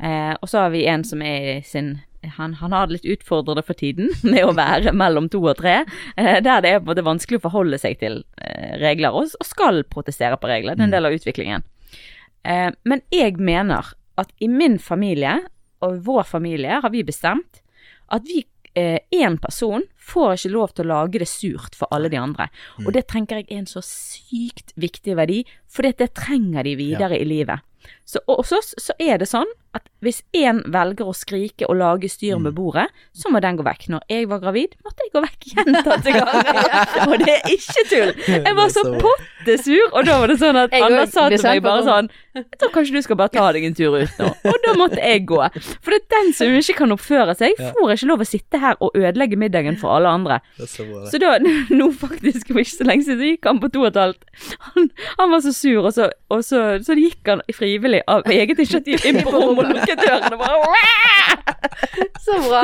[0.00, 3.08] Eh, og så har vi en som er i sin han, han har det litt
[3.16, 5.80] utfordrende for tiden med å være mellom to og tre,
[6.16, 9.32] eh, der det er på en måte vanskelig å forholde seg til eh, regler, og,
[9.40, 10.76] og skal protestere på regler.
[10.76, 11.66] Det er en del av utviklingen.
[12.44, 15.38] Eh, men jeg mener at i min familie,
[15.80, 17.62] og vår familie, har vi bestemt
[18.12, 18.44] at vi
[18.80, 22.46] én person får ikke lov til å lage det surt for alle de andre.
[22.84, 27.18] Og det tenker jeg er en så sykt viktig verdi, for det, trenger de videre
[27.18, 27.66] i livet.
[28.10, 29.46] Så, hos oss så er det sånn
[29.76, 33.62] at hvis én velger å skrike og lage styr med bordet, så må den gå
[33.62, 33.84] vekk.
[33.92, 37.04] Når jeg var gravid, måtte jeg gå vekk gjentatte ganger.
[37.04, 38.10] og det er ikke tull.
[38.32, 41.84] Jeg var så pottesur, og da var det sånn at Anna sa til meg bare
[41.86, 44.32] sånn Jeg tror kanskje du skal bare ta deg en tur ut nå.
[44.50, 45.38] Og da måtte jeg gå.
[45.78, 48.82] For det er den som ikke kan oppføre seg, får ikke lov å sitte her
[48.82, 50.40] og ødelegge middagen for alle andre.
[50.64, 50.88] Så.
[51.12, 51.36] Så da,
[51.78, 54.26] nå faktisk for ikke så lenge siden, gikk han på to og et halvt.
[54.72, 54.90] Han,
[55.22, 59.04] han var så sur, og så, og så, så gikk han frivillig av eget initiativ
[59.08, 60.36] inn på rommet og lukket dørene.
[60.40, 60.56] bare
[62.20, 62.62] Så bra.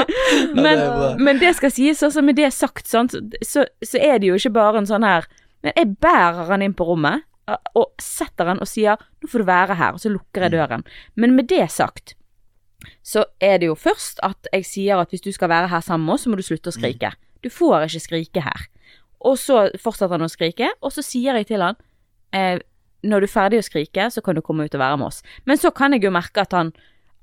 [0.54, 1.14] men, det er bra.
[1.28, 3.10] men det skal sies, altså med det sagt, sånn,
[3.42, 5.26] så, så er det jo ikke bare en sånn her
[5.64, 7.24] Men jeg bærer han inn på rommet
[7.78, 10.82] og setter han og sier 'nå får du være her', og så lukker jeg døren.
[11.14, 12.14] Men med det sagt,
[13.02, 16.06] så er det jo først at jeg sier at hvis du skal være her sammen
[16.06, 17.12] med oss, så må du slutte å skrike.
[17.42, 18.66] Du får ikke skrike her.
[19.20, 21.78] Og så fortsetter han å skrike, og så sier jeg til han
[22.34, 22.58] eh,
[23.02, 25.22] når du er ferdig å skrike, så kan du komme ut og være med oss.
[25.44, 26.72] Men så kan jeg jo merke at han,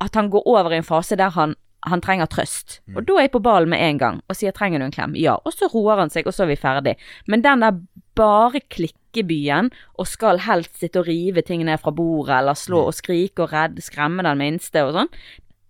[0.04, 2.80] at han går over i en fase der han, han trenger trøst.
[2.96, 5.18] Og da er jeg på ballen med en gang og sier 'trenger du en klem'?
[5.20, 5.38] Ja.
[5.46, 6.96] Og så roer han seg, og så er vi ferdig.
[7.28, 7.80] Men den der
[8.16, 12.94] bare klikkebyen og skal helst sitte og rive ting ned fra bordet eller slå og
[12.94, 15.10] skrike og redde, skremme den minste og sånn,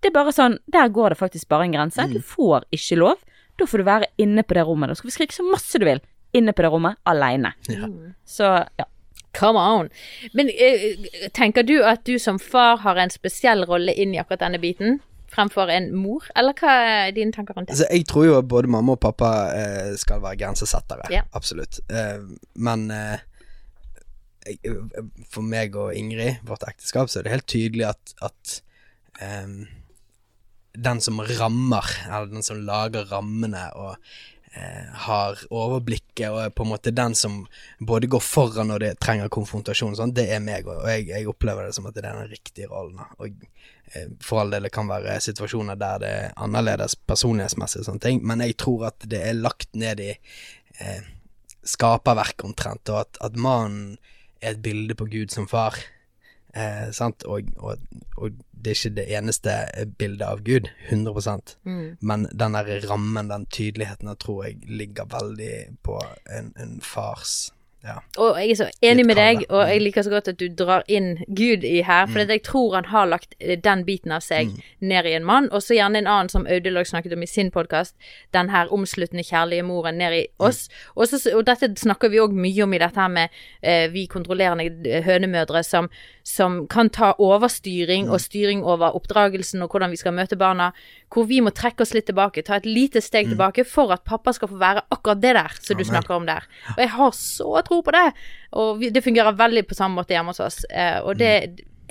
[0.03, 2.03] det er bare sånn Der går det faktisk bare en grense.
[2.11, 3.21] Du får ikke lov.
[3.57, 4.89] Da får du være inne på det rommet.
[4.89, 6.01] Da skal vi skrike så masse du vil.
[6.33, 7.53] Inne på det rommet, aleine.
[7.69, 7.87] Ja.
[8.25, 8.85] Så ja.
[9.33, 9.89] Come on.
[10.33, 14.45] Men uh, tenker du at du som far har en spesiell rolle inn i akkurat
[14.45, 14.99] denne biten?
[15.33, 17.73] Fremfor en mor, eller hva er dine tanker rundt det?
[17.73, 21.09] Altså, jeg tror jo at både mamma og pappa uh, skal være grensesettere.
[21.13, 21.23] Ja.
[21.33, 21.81] Absolutt.
[21.89, 22.89] Uh, men
[25.31, 28.57] for meg og Ingrid, vårt ekteskap, så er det helt tydelig at, at
[29.23, 29.63] um,
[30.75, 33.95] den som rammer, eller den som lager rammene og
[35.05, 37.39] har overblikket og er på en måte den som
[37.81, 41.65] både går foran når det trenger konfrontasjon, sånn, det er meg, og jeg, jeg opplever
[41.65, 43.01] det som at det er den riktige rollen.
[43.17, 43.31] Og
[43.95, 48.21] eh, for all del det kan være situasjoner der det er annerledes personlighetsmessig sånne ting,
[48.21, 51.09] men jeg tror at det er lagt ned i eh,
[51.65, 53.95] skaperverket omtrent, og at, at mannen
[54.43, 55.79] er et bilde på Gud som far.
[56.53, 57.23] Eh, sant?
[57.23, 57.77] Og, og,
[58.17, 59.55] og det er ikke det eneste
[59.97, 61.97] bildet av Gud, 100 Mm.
[62.01, 67.51] men den der rammen, den tydeligheten, der tror jeg ligger veldig på en, en fars
[67.83, 67.97] Ja.
[68.15, 70.85] Og jeg er så enig med deg, og jeg liker så godt at du drar
[70.87, 74.53] inn Gud i her, for jeg tror han har lagt eh, den biten av seg
[74.79, 77.51] ned i en mann, og så gjerne en annen som Audelog snakket om i sin
[77.51, 77.97] podkast,
[78.31, 80.69] den her omsluttende kjærlige moren ned i oss.
[80.95, 84.05] Og, Også, og dette snakker vi òg mye om i dette her med eh, vi
[84.07, 85.91] kontrollerende hønemødre som,
[86.23, 90.69] som kan ta overstyring og styring over oppdragelsen og hvordan vi skal møte barna,
[91.11, 94.31] hvor vi må trekke oss litt tilbake, ta et lite steg tilbake for at pappa
[94.35, 96.47] skal få være akkurat det der som du snakker om der.
[96.77, 98.07] Og jeg har så tro på det,
[98.55, 100.63] og vi, det fungerer veldig på samme måte hjemme hos oss.
[100.71, 101.33] Eh, og det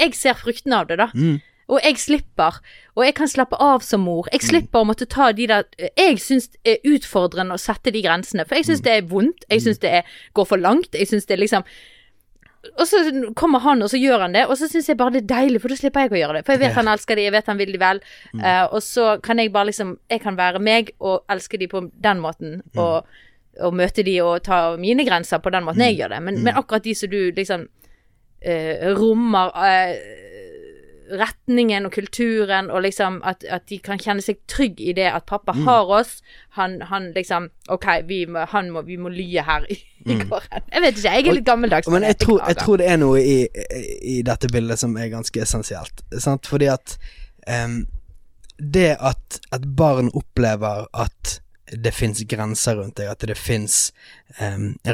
[0.00, 1.10] Jeg ser fruktene av det, da.
[1.12, 1.36] Mm.
[1.68, 2.58] Og jeg slipper.
[2.96, 4.26] Og jeg kan slappe av som mor.
[4.32, 5.64] Jeg slipper å måtte ta de der
[5.96, 9.44] Jeg syns det er utfordrende å sette de grensene, for jeg syns det er vondt.
[9.50, 10.96] Jeg syns det er, går for langt.
[10.96, 11.68] Jeg syns det er liksom
[12.62, 13.00] og så
[13.34, 15.58] kommer han, og så gjør han det, og så syns jeg bare det er deilig,
[15.62, 16.44] for da slipper jeg å gjøre det.
[16.46, 18.00] For jeg vet han elsker de, jeg vet han vil de vel.
[18.38, 21.82] Eh, og så kan jeg bare liksom Jeg kan være meg og elske de på
[22.06, 23.08] den måten, og,
[23.58, 26.22] og møte de og ta mine grenser på den måten jeg gjør det.
[26.28, 29.96] Men, men akkurat de som du liksom uh, rommer eh,
[31.10, 35.26] retningen og kulturen, og liksom at, at de kan kjenne seg trygg i det at
[35.26, 35.64] pappa Mm.
[35.66, 36.22] har oss.
[36.56, 39.74] Han, han liksom OK, vi må, han må, vi må lye her i,
[40.06, 40.28] i Mm.
[40.28, 40.62] gården.
[40.72, 41.88] Jeg vet ikke, jeg er litt gammeldags.
[41.88, 43.46] Men jeg tror, jeg tror det er noe i,
[44.02, 46.02] i dette bildet som er ganske essensielt.
[46.18, 46.46] Sant?
[46.46, 46.96] Fordi at
[47.48, 47.86] um,
[48.58, 51.40] det at et barn opplever at
[51.72, 53.92] det fins grenser rundt deg, at det fins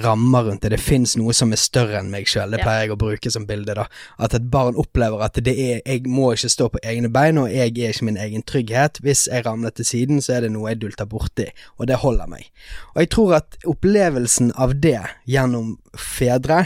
[0.04, 2.54] rammer rundt deg, det fins noe som er større enn meg sjøl.
[2.54, 3.74] Det pleier jeg å bruke som bilde.
[3.78, 3.86] da
[4.18, 7.50] At et barn opplever at det er Jeg må ikke stå på egne bein, og
[7.50, 9.00] jeg er ikke min egen trygghet.
[9.02, 12.30] Hvis jeg ramler til siden, så er det noe jeg dulter borti, og det holder
[12.30, 12.50] meg.
[12.94, 16.64] Og jeg tror at opplevelsen av det gjennom fedre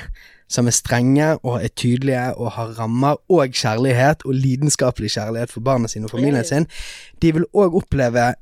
[0.52, 5.64] som er strenge og er tydelige og har rammer og kjærlighet og lidenskapelig kjærlighet for
[5.64, 6.68] barna sine og familien sin,
[7.22, 8.32] de vil òg oppleve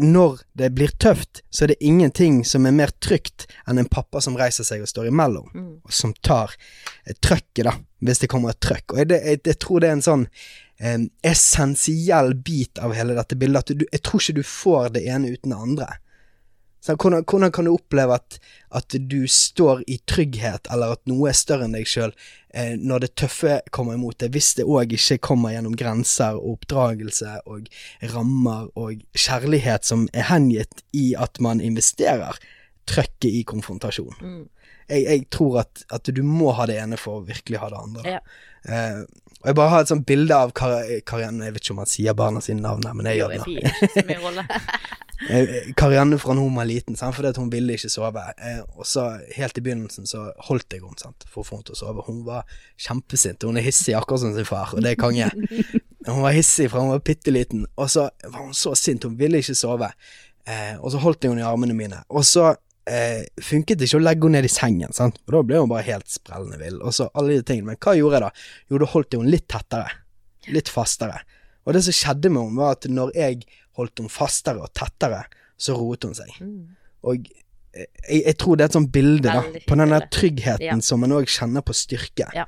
[0.00, 4.20] når det blir tøft, så er det ingenting som er mer trygt enn en pappa
[4.24, 5.70] som reiser seg og står imellom, Mm.
[5.84, 6.54] og som tar
[7.06, 8.92] eh, trøkket, da, hvis det kommer et trøkk.
[8.94, 10.26] Og jeg, jeg, jeg tror det er en sånn
[10.80, 15.04] eh, essensiell bit av hele dette bildet, at du, jeg tror ikke du får det
[15.08, 15.90] ene uten det andre.
[16.80, 18.38] Så hvordan, hvordan kan du oppleve at,
[18.72, 22.14] at du står i trygghet, eller at noe er større enn deg sjøl,
[22.56, 26.56] eh, når det tøffe kommer imot deg, hvis det òg ikke kommer gjennom grenser og
[26.56, 27.68] oppdragelse og
[28.14, 32.40] rammer og kjærlighet som er hengitt i at man investerer
[32.88, 34.16] trøkket i konfrontasjon.
[34.20, 34.44] Mm.
[34.90, 37.82] Jeg, jeg tror at, at du må ha det ene for å virkelig ha det
[37.82, 38.16] andre.
[38.16, 38.22] Ja.
[38.68, 39.02] Uh,
[39.40, 41.88] og jeg bare har et sånt bilde av Kar Karianne Jeg vet ikke om han
[41.88, 43.38] sier barna sine navn her, men jeg gjør det.
[43.46, 44.18] nå.
[44.26, 44.48] Rolle.
[45.28, 47.12] Eh, Karianne fra hun var liten, sant?
[47.12, 48.22] fordi hun ville ikke sove.
[48.40, 49.02] Uh, og så
[49.36, 52.04] helt i begynnelsen så holdt jeg henne for å få henne til å sove.
[52.06, 52.48] Hun var
[52.80, 53.44] kjempesint.
[53.44, 55.28] Hun er hissig akkurat som sin far, og det er konge.
[56.08, 59.04] Hun var hissig fra hun var bitte liten, og så var hun så sint.
[59.04, 59.90] Hun ville ikke sove.
[60.48, 61.98] Uh, og så holdt jeg henne i armene mine.
[62.08, 62.54] Og så
[62.90, 65.18] eh, funket det ikke å legge henne ned i sengen, sant?
[65.24, 66.80] for da ble hun bare helt sprellende vill.
[66.82, 67.72] Og så alle de tingene.
[67.72, 68.30] Men hva gjorde jeg da?
[68.72, 69.94] Jo, da holdt jeg henne litt tettere.
[70.50, 71.20] Litt fastere.
[71.68, 73.40] Og det som skjedde med henne, var at når jeg
[73.78, 75.22] holdt henne fastere og tettere,
[75.60, 76.34] så roet hun seg.
[76.40, 76.60] Mm.
[77.10, 77.30] Og
[77.74, 80.78] eh, jeg, jeg tror det er et sånt bilde da, på den der tryggheten Ja.
[80.84, 82.28] som man òg kjenner på styrke.
[82.36, 82.46] Ja.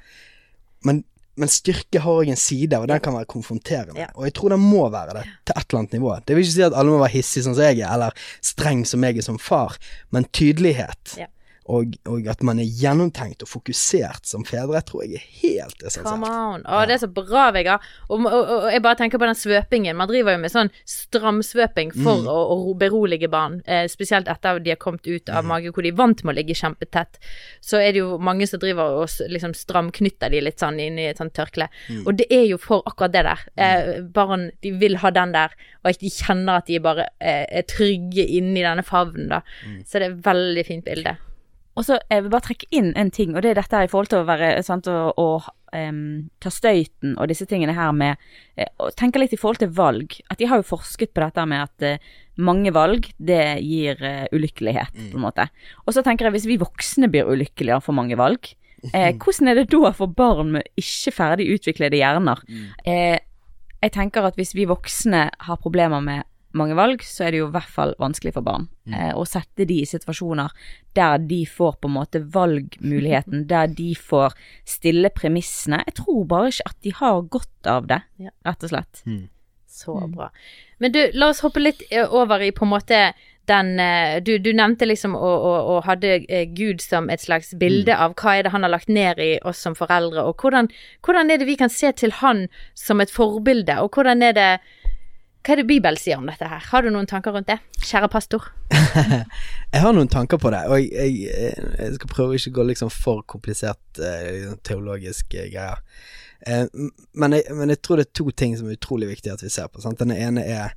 [0.89, 1.05] Men,
[1.40, 3.97] men styrke har òg en side, og den kan være konfronterende.
[4.01, 4.11] Ja.
[4.18, 6.16] Og jeg tror den må være det, til et eller annet nivå.
[6.27, 8.83] Det vil ikke si at alle må være hissige sånn som jeg er, eller streng
[8.88, 9.79] som jeg er som far,
[10.12, 11.16] men tydelighet.
[11.23, 11.31] Ja.
[11.73, 15.89] Og, og at man er gjennomtenkt og fokusert som fedre, tror jeg er helt Come
[15.89, 16.27] essensielt.
[16.29, 16.65] on.
[16.69, 17.81] Å, det er så bra, Vegard.
[18.11, 19.97] Og, og, og jeg bare tenker på den svøpingen.
[19.97, 22.29] Man driver jo med sånn stramsvøping for Mm.
[22.29, 22.37] å,
[22.69, 23.63] å berolige barn.
[23.67, 25.49] Eh, spesielt etter at de har kommet ut av Mm.
[25.49, 27.19] mage, hvor de er vant med å ligge kjempetett.
[27.61, 31.09] Så er det jo mange som driver og liksom stramknytter de litt sånn inn i
[31.09, 31.69] et sånt tørkle.
[31.89, 32.07] Mm.
[32.07, 33.41] Og det er jo for akkurat det der.
[33.57, 35.51] Eh, barn de vil ha den der,
[35.85, 39.41] og de kjenner at de bare eh, er trygge inni denne favnen, da.
[39.67, 39.85] Mm.
[39.87, 41.17] Så det er et veldig fint bilde.
[41.73, 43.91] Og så jeg vil bare trekke inn en ting, og det er dette her i
[43.91, 45.29] forhold til å være sant, å, å
[45.73, 48.21] um, ta støyten og disse tingene her med
[48.61, 50.19] å Og tenke litt i forhold til valg.
[50.29, 54.27] At de har jo forsket på dette med at uh, mange valg, det gir uh,
[54.35, 55.49] ulykkelighet, på en måte.
[55.87, 58.53] Og så tenker jeg hvis vi voksne blir ulykkelige av for mange valg,
[58.97, 62.43] eh, hvordan er det da for barn med ikke ferdig utviklede hjerner?
[62.85, 63.19] Eh,
[63.83, 66.27] jeg tenker at hvis vi voksne har problemer med
[66.59, 68.69] mange valg, så er det jo i hvert fall vanskelig for barn.
[68.88, 70.53] Eh, å sette de i situasjoner
[70.97, 74.37] der de får på en måte valgmuligheten, der de får
[74.69, 75.83] stille premissene.
[75.88, 78.03] Jeg tror bare ikke at de har godt av det,
[78.47, 79.05] rett og slett.
[79.73, 80.29] Så bra.
[80.79, 82.99] Men du, la oss hoppe litt eh, over i på en måte
[83.51, 87.55] den eh, Du, du nevnte liksom og, og, og hadde eh, Gud som et slags
[87.59, 90.69] bilde av hva er det han har lagt ned i oss som foreldre, og hvordan,
[91.03, 92.47] hvordan er det vi kan se til han
[92.79, 94.51] som et forbilde, og hvordan er det
[95.43, 96.63] Hva er det Bibelen sier om dette her?
[96.71, 98.45] Har du noen tanker rundt det, kjære pastor?
[99.73, 102.67] Jeg har noen tanker på det, og jeg, jeg, jeg skal prøve å ikke gå
[102.69, 105.81] liksom for komplisert eh, teologisk eh, greier.
[106.47, 106.67] Eh,
[107.17, 109.51] men, jeg, men jeg tror det er to ting som er utrolig viktig at vi
[109.53, 109.81] ser på.
[109.81, 110.03] Sant?
[110.03, 110.77] Den ene er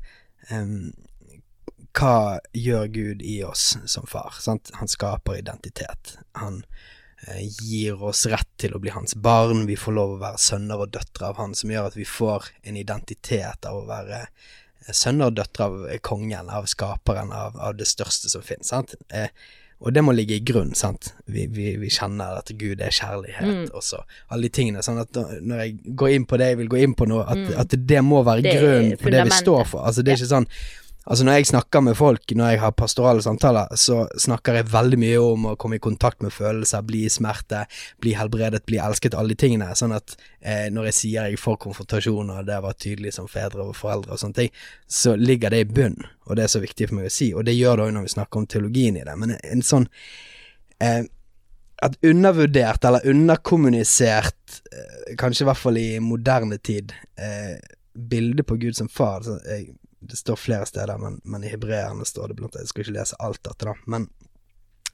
[1.95, 4.35] hva gjør Gud i oss som far?
[4.43, 4.71] Sant?
[4.79, 6.17] Han skaper identitet.
[6.39, 6.94] Han eh,
[7.61, 9.65] gir oss rett til å bli hans barn.
[9.69, 12.49] Vi får lov å være sønner og døtre av han, som gjør at vi får
[12.63, 17.77] en identitet av å være eh, sønner og døtre av kongen, av skaperen, av, av
[17.79, 18.69] det største som finnes.
[18.69, 18.93] Sant?
[19.09, 19.29] Eh,
[19.85, 21.09] og det må ligge i grunn, sant.
[21.27, 23.99] Vi, vi, vi kjenner at Gud er kjærlighet, også.
[24.31, 24.81] Alle de tingene.
[24.85, 25.11] Sånn at
[25.43, 27.99] når- jeg går inn på det jeg vil gå inn på nå, at, at det
[28.05, 29.83] må være Det grunnen for det vi står for.
[29.85, 30.47] Altså, det er ikke sånn
[31.05, 34.97] Altså Når jeg snakker med folk, når jeg har pastorale samtaler, så snakker jeg veldig
[34.97, 37.61] mye om å komme i kontakt med følelser, bli i smerte,
[38.01, 39.67] bli helbredet, bli elsket, alle de tingene.
[39.77, 43.67] Sånn at eh, når jeg sier jeg får konfrontasjon, og det var tydelig som fedre
[43.67, 44.55] og foreldre og sånne ting,
[44.89, 47.29] så ligger det i bunn, og det er så viktig for meg å si.
[47.37, 49.17] Og det gjør det òg når vi snakker om teologien i det.
[49.21, 49.85] Men en, sånn
[50.81, 51.03] eh,
[51.85, 57.59] at undervurdert eller underkommunisert, eh, kanskje i hvert fall i moderne tid, eh,
[57.93, 59.21] bilde på Gud som far.
[59.21, 59.75] Så jeg,
[60.09, 62.97] det står flere steder, men, men i hebreerne står det blant annet Jeg skal ikke
[62.99, 64.07] lese alt dette, da, men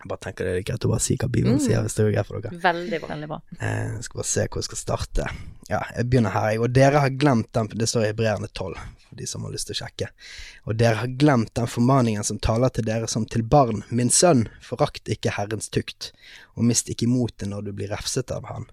[0.02, 1.62] jeg bare tenker det er greit å bare si hva Bibelen Mm.
[1.62, 2.58] sier, hvis det er greit for dere.
[2.64, 3.08] Veldig bra.
[3.12, 3.36] Veldig bra.
[3.60, 5.28] Eh, jeg skal bare se hvor jeg skal starte.
[5.70, 6.60] Ja, jeg begynner her, jeg.
[6.66, 8.74] Og dere har glemt den Det står i Hebreerne 12,
[9.06, 10.08] for de som har lyst til å sjekke.
[10.66, 13.84] Og dere har glemt den formaningen som taler til dere som til barn.
[13.92, 16.10] Min sønn, forakt ikke Herrens tukt,
[16.58, 18.66] og mist ikke motet når du blir refset av han.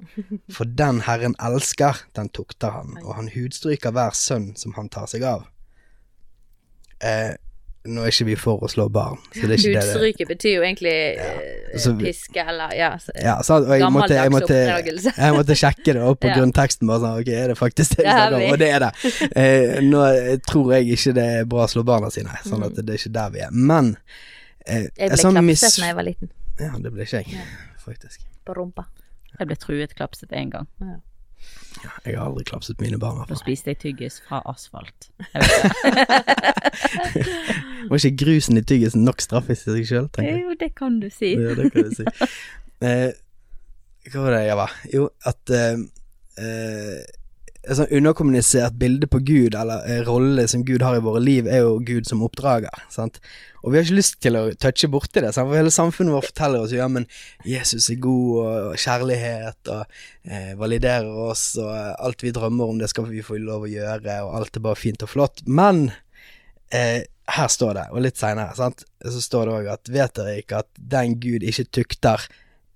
[0.51, 5.07] For den Herren elsker, den tukter han, og han hudstryker hver sønn som han tar
[5.13, 5.45] seg av.
[7.01, 7.35] Eh,
[7.89, 10.55] nå er ikke vi for å slå barn, så det er ikke det det betyr
[10.59, 11.29] jo egentlig ja.
[11.79, 12.89] Så piske eller ja.
[13.01, 14.59] så- ja, og jeg måtte, jeg, måtte,
[15.17, 16.35] jeg måtte sjekke det opp på Ja.
[16.37, 16.87] grunnteksten.
[16.91, 18.53] Bare sånn, ok, er det faktisk det vi Det er snakker om?
[18.53, 18.91] Og det er det.
[19.37, 20.03] Eh, nå
[20.51, 23.13] tror jeg ikke det er bra å slå barna sine, sånn at det er ikke
[23.17, 23.51] der vi er.
[23.53, 23.97] Men
[24.67, 24.89] eh, Mm.
[24.99, 26.29] Jeg ble sånn klapset mis- da jeg var liten.
[26.61, 27.47] Ja, det ble ikke jeg,
[27.87, 28.21] faktisk.
[28.45, 28.85] På rumpa.
[29.39, 30.67] Jeg ble truet klapset én gang.
[32.05, 33.21] Jeg har aldri klapset mine barn.
[33.29, 35.11] Nå spiste jeg tyggis fra asfalt.
[37.89, 40.45] Var ikke grusen i tyggisen nok straff i seg sjøl, tenker jeg.
[40.45, 41.35] Jo, det kan du si.
[41.39, 42.09] Ja, det kan du si.
[42.79, 43.11] Eh,
[44.13, 44.75] hva var det jeg var?
[44.93, 45.81] Jo, at eh,
[46.39, 47.01] eh,
[47.69, 51.49] Et sånn underkommunisert bilde på Gud, eller eh, rolle som Gud har i våre liv,
[51.49, 52.73] er jo Gud som oppdrager.
[52.93, 53.19] Sant?
[53.61, 56.65] Og vi har ikke lyst til å touche borti det, for hele samfunnet vårt forteller
[56.65, 57.05] oss ja, men
[57.45, 58.39] Jesus er god,
[58.73, 59.85] og kjærlighet, og
[60.31, 63.73] eh, validerer oss, og eh, alt vi drømmer om, det skal vi få lov å
[63.73, 65.45] gjøre, og alt er bare fint og flott.
[65.45, 65.91] Men
[66.73, 67.05] eh,
[67.37, 70.71] her står det, og litt seinere, så står det òg at vet dere ikke at
[70.97, 72.29] den Gud ikke tukter,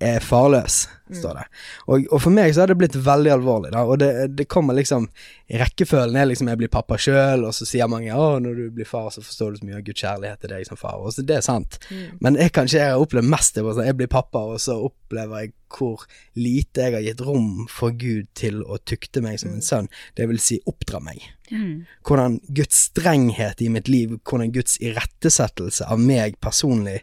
[0.03, 0.89] er farløs,
[1.21, 1.45] står det.
[1.87, 4.79] Og, og for meg så har det blitt veldig alvorlig, da, og det, det kommer
[4.79, 5.09] liksom
[5.53, 8.89] Rekkefølgen er liksom jeg blir pappa sjøl, og så sier mange å, når du blir
[8.89, 11.25] far, så forstår du så mye av Guds kjærlighet til deg som far, og så
[11.29, 11.77] det er sant.
[12.25, 15.45] Men jeg kanskje jeg har opplevd mest det, sånn, jeg blir pappa, og så opplever
[15.45, 19.65] jeg hvor lite jeg har gitt rom for Gud til å tukte meg som en
[19.65, 21.21] sønn, det vil si oppdra meg.
[21.53, 21.85] Mm.
[22.07, 27.03] hvordan Guds strenghet i mitt liv, hvordan Guds irettesettelse av meg personlig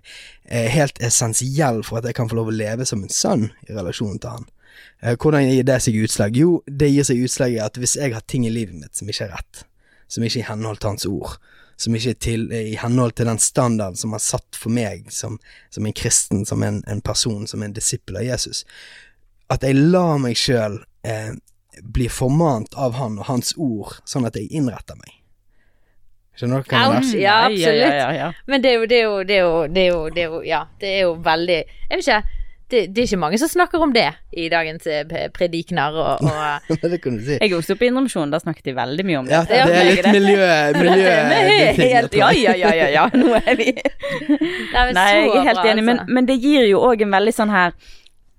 [0.49, 3.75] er helt essensiell for at jeg kan få lov å leve som en sønn i
[3.75, 4.47] relasjon til han.
[5.01, 6.37] Eh, Hvordan gir det seg utslag?
[6.37, 9.09] Jo, det gir seg utslag i at hvis jeg har ting i livet mitt som
[9.11, 9.63] ikke er rett,
[10.07, 11.35] som ikke er i henhold til hans ord,
[11.79, 15.37] som ikke er til, i henhold til den standard som er satt for meg som,
[15.71, 18.65] som en kristen, som en, en person, som en disippel av Jesus,
[19.49, 21.31] at jeg lar meg sjøl eh,
[21.79, 25.15] bli formant av han og hans ord, sånn at jeg innretter meg.
[26.39, 27.19] Skjønner dere hva jeg mener?
[27.19, 28.43] Ja, Ja, absolutt.
[28.47, 30.27] Men det er jo, det er jo, det er jo, det er jo, det er
[30.35, 32.38] jo Ja, det er jo veldig Jeg vet ikke.
[32.69, 34.05] Det, det er ikke mange som snakker om det
[34.37, 35.07] i dagens predikner.
[35.09, 36.25] p- predikener og,
[36.69, 37.37] og det kan du si.
[37.41, 39.33] Jeg vokste opp i Indremisjonen, da snakket de veldig mye om det.
[39.33, 40.49] Ja, det er litt miljø...
[40.83, 41.15] miljø
[41.79, 43.71] helt, ja, ja, ja, ja, ja, nå er vi
[44.73, 46.13] Nei, men Nei, jeg er helt bra, enig, men, altså.
[46.19, 47.73] men det gir jo òg en veldig sånn her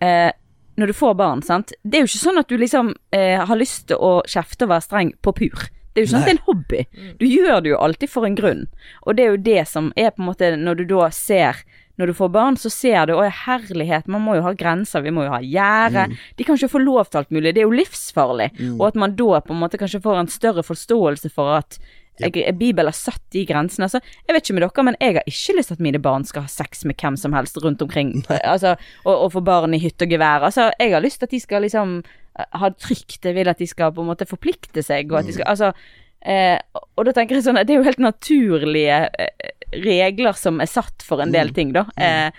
[0.04, 0.30] eh,
[0.78, 1.74] Når du får barn, sant.
[1.82, 4.72] Det er jo ikke sånn at du liksom eh, har lyst til å kjefte og
[4.76, 5.66] være streng på pur.
[5.90, 6.84] Det er jo ikke sånn at det er en hobby.
[6.94, 7.10] Mm.
[7.18, 8.62] Du gjør det jo alltid for en grunn.
[9.02, 11.58] Og det er jo det som er på en måte Når du da ser
[12.00, 15.12] når du får barn, så ser du å herlighet, man må jo ha grenser, vi
[15.14, 16.08] må jo ha gjerde.
[16.38, 18.50] De kan ikke få lov til alt mulig, det er jo livsfarlig.
[18.78, 21.80] Og at man da på en måte kanskje får en større forståelse for at
[22.20, 23.86] jeg, Bibelen har satt de grensene.
[23.86, 26.26] Altså, jeg vet ikke med dere, men jeg har ikke lyst til at mine barn
[26.28, 28.12] skal ha sex med hvem som helst rundt omkring.
[28.28, 30.44] Altså, og, og få barn i hytte og gevær.
[30.50, 33.24] Altså, jeg har lyst til at de skal liksom eh, ha det trygt.
[33.24, 35.72] Jeg vil at de skal på en måte forplikte seg, og skal Altså
[36.20, 36.58] eh,
[36.96, 40.66] Og da tenker jeg sånn at det er jo helt naturlige eh, regler som er
[40.70, 41.86] satt for en del ting, da.
[41.96, 42.30] Eh,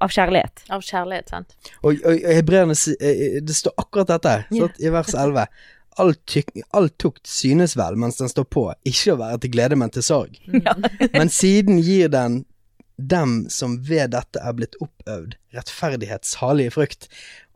[0.00, 0.62] av kjærlighet.
[0.72, 1.56] Av kjærlighet, sant.
[1.82, 5.46] Og, og, og hebreerne si- eh, Det står akkurat dette sant, i vers 11.
[6.00, 9.76] All, tyk, all tukt synes vel mens den står på, ikke å være til glede,
[9.76, 10.38] men til sorg.
[11.18, 12.44] Men siden gir den
[13.00, 17.06] dem som ved dette er blitt oppøvd, rettferdighets salige frukt.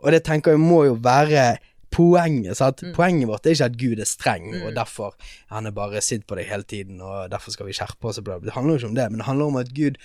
[0.01, 1.59] Og det tenker jeg må jo være
[1.95, 2.59] poenget.
[2.59, 2.83] Sant?
[2.97, 5.15] Poenget vårt er ikke at Gud er streng, og derfor
[5.53, 8.21] han er bare sint på deg hele tiden, og derfor skal vi skjerpe oss.
[8.21, 9.99] Det handler jo ikke om det, men det handler om at Gud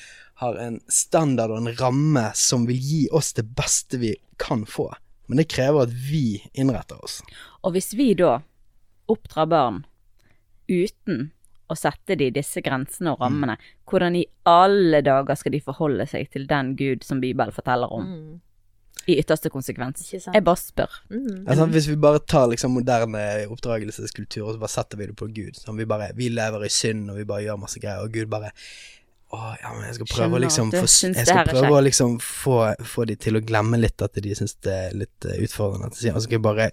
[0.43, 4.87] har en standard og en ramme som vil gi oss det beste vi kan få.
[5.29, 7.19] Men det krever at vi innretter oss.
[7.61, 8.39] Og hvis vi da
[9.09, 9.83] oppdrar barn
[10.69, 11.29] uten
[11.69, 13.57] å sette de disse grensene og rammene,
[13.89, 18.07] hvordan i alle dager skal de forholde seg til den Gud som Bibelen forteller om?
[19.09, 20.03] I ytterste konsekvens.
[20.05, 20.37] Ikke sant?
[20.37, 20.99] Jeg bare spør.
[21.09, 21.41] Mm.
[21.47, 25.29] Altså, hvis vi bare tar liksom moderne oppdragelseskultur og så bare setter vi det på
[25.33, 28.13] Gud sånn, vi, bare, vi lever i synd og vi bare gjør masse greier, og
[28.13, 28.53] Gud bare
[29.29, 33.05] å, ja, men jeg skal prøve Skjønner liksom Jeg skal prøve å liksom få, få
[33.05, 35.91] de til å glemme litt at de syns det er litt eh, utfordrende.
[35.91, 36.71] Og så skal jeg bare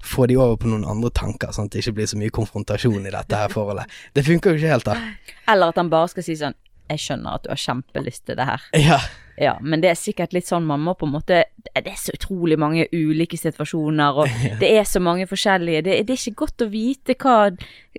[0.00, 3.04] få de over på noen andre tanker, sånn at det ikke blir så mye konfrontasjon
[3.04, 3.92] i dette her forholdet.
[4.16, 5.34] Det funker jo ikke helt, da.
[5.52, 6.56] Eller at han bare skal si sånn
[6.88, 8.68] jeg skjønner at du har kjempelyst til det her.
[8.80, 9.02] Ja.
[9.38, 12.14] Ja, men det er sikkert litt sånn man må på en måte Det er så
[12.16, 16.66] utrolig mange ulike situasjoner, og det er så mange forskjellige Det, det er ikke godt
[16.66, 17.36] å vite hva,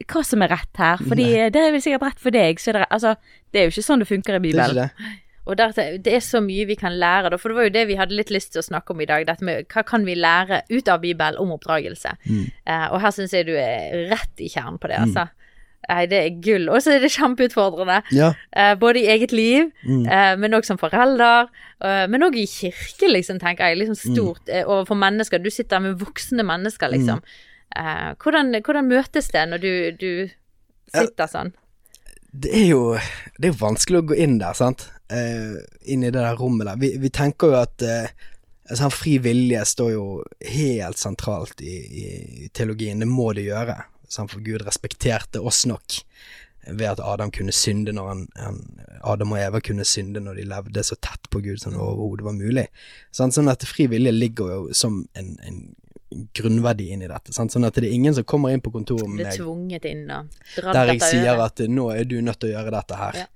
[0.04, 2.86] hva som er rett her, fordi det er vel sikkert rett for deg, så det
[2.90, 3.16] Altså,
[3.52, 4.94] det er jo ikke sånn det funker i Det er ikke Bibelen.
[5.00, 5.18] det.
[5.50, 7.86] Og der, det er så mye vi kan lære, da, for det var jo det
[7.90, 9.26] vi hadde litt lyst til å snakke om i dag.
[9.26, 12.14] Dette med hva kan vi lære ut av Bibelen om oppdragelse.
[12.28, 12.44] Mm.
[12.70, 15.26] Uh, og her syns jeg du er rett i kjernen på det, altså.
[15.90, 16.68] Nei, det er gull.
[16.70, 18.02] Og så er det kjempeutfordrende.
[18.14, 18.34] Ja.
[18.54, 20.04] Uh, både i eget liv, Mm.
[20.06, 21.48] uh, men òg som forelder.
[21.82, 23.80] Uh, men òg i kirke, liksom, tenker jeg.
[23.80, 25.40] Liksom stort eh, overfor mennesker.
[25.42, 27.22] Du sitter med voksne mennesker, liksom.
[28.20, 30.30] Hvordan, hvordan møtes det når du, du
[30.94, 31.52] sitter sånn?
[32.34, 32.98] Det er jo
[33.38, 34.88] Det er jo vanskelig å gå inn der, sant.
[35.86, 36.80] Inn i det der rommet der.
[36.82, 37.86] Vi, vi tenker jo at
[38.78, 42.06] sånn fri vilje står jo helt sentralt i, i,
[42.46, 43.00] i teologien.
[43.02, 43.78] Det må det gjøre.
[44.10, 44.32] Sant?
[44.34, 46.02] For Gud respekterte oss nok
[46.68, 48.58] ved at Adam kunne synde når han, han
[49.08, 52.26] Adam og Eva kunne synde når de levde så tett på Gud som det overhodet
[52.28, 52.66] var mulig.
[53.16, 55.62] Sånn, Sånn at fri vilje ligger jo som en, en
[56.36, 57.34] grunnverdi inn i dette.
[57.36, 57.54] Sant?
[57.54, 60.94] Sånn at det er ingen som kommer inn på kontoret med meg tvunget inn der
[60.94, 61.62] jeg sier øret.
[61.62, 63.24] at nå er du nødt til å gjøre dette her.
[63.24, 63.28] Ja.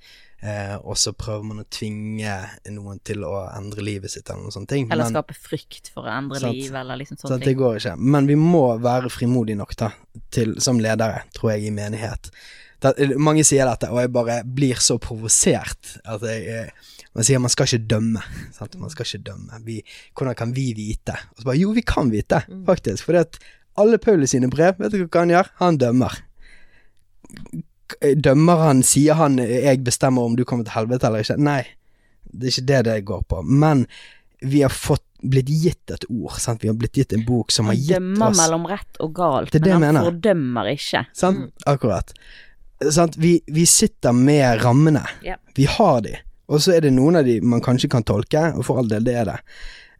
[0.43, 2.33] Eh, og så prøver man å tvinge
[2.75, 4.89] noen til å endre livet sitt eller noen sånne ting.
[4.91, 6.57] Eller Men, skape frykt for å endre Sant.
[6.57, 7.53] liv, eller liksom sånne sant, ting.
[7.53, 7.93] det går ikke.
[8.15, 9.93] Men vi må være frimodige nok da,
[10.35, 12.27] til, som ledere, tror jeg, i menighet.
[12.83, 17.37] Det, mange sier dette, og jeg bare blir så provosert at jeg eh, Man sier
[17.37, 18.21] man skal ikke dømme.
[18.55, 18.75] Sant?
[18.81, 19.59] Man skal ikke dømme.
[19.61, 19.75] Vi,
[20.17, 21.13] hvordan kan vi vite?
[21.35, 23.05] Og så bare, jo, vi kan vite, faktisk.
[23.05, 23.21] For
[23.77, 25.51] alle Paulus sine brev, vet du hva han gjør?
[25.59, 26.17] Han dømmer.
[28.15, 31.37] Dømmer han, sier han 'jeg bestemmer om du kommer til helvete' eller ikke?
[31.37, 31.63] Nei,
[32.31, 33.41] det er ikke det det går på.
[33.43, 33.87] Men
[34.41, 36.61] vi har fått blitt gitt et ord, sant?
[36.63, 39.51] vi har blitt gitt en bok som har Han oss dømmer mellom rett og galt,
[39.51, 40.03] Det men han mener.
[40.03, 41.05] fordømmer ikke.
[41.13, 41.37] Sant?
[41.37, 41.51] Mm.
[41.65, 42.13] Akkurat.
[42.91, 43.15] Sant?
[43.17, 45.05] Vi, vi sitter med rammene.
[45.23, 45.39] Yep.
[45.55, 46.15] Vi har de.
[46.49, 49.03] Og så er det noen av de man kanskje kan tolke, og for all del,
[49.03, 49.37] det er det.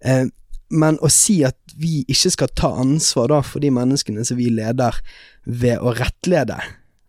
[0.03, 0.25] Eh,
[0.73, 4.49] men å si at vi ikke skal ta ansvar da for de menneskene som vi
[4.49, 4.97] leder,
[5.45, 6.57] ved å rettlede,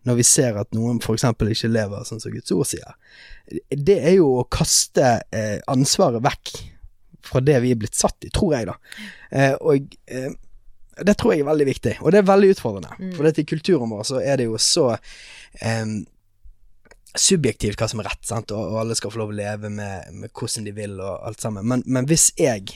[0.05, 1.25] når vi ser at noen f.eks.
[1.25, 2.95] ikke lever sånn som Guds ord sier,
[3.69, 6.55] det er jo å kaste eh, ansvaret vekk
[7.25, 8.75] fra det vi er blitt satt i, tror jeg, da.
[9.31, 10.33] Eh, og eh,
[11.05, 12.97] det tror jeg er veldig viktig, og det er veldig utfordrende.
[12.99, 13.15] Mm.
[13.17, 14.91] For dette i kulturen vår så er det jo så
[15.59, 15.97] em,
[17.19, 18.53] subjektivt hva som er rett, sant?
[18.55, 21.43] Og, og alle skal få lov å leve med, med hvordan de vil og alt
[21.43, 21.67] sammen.
[21.67, 22.69] Men, men hvis jeg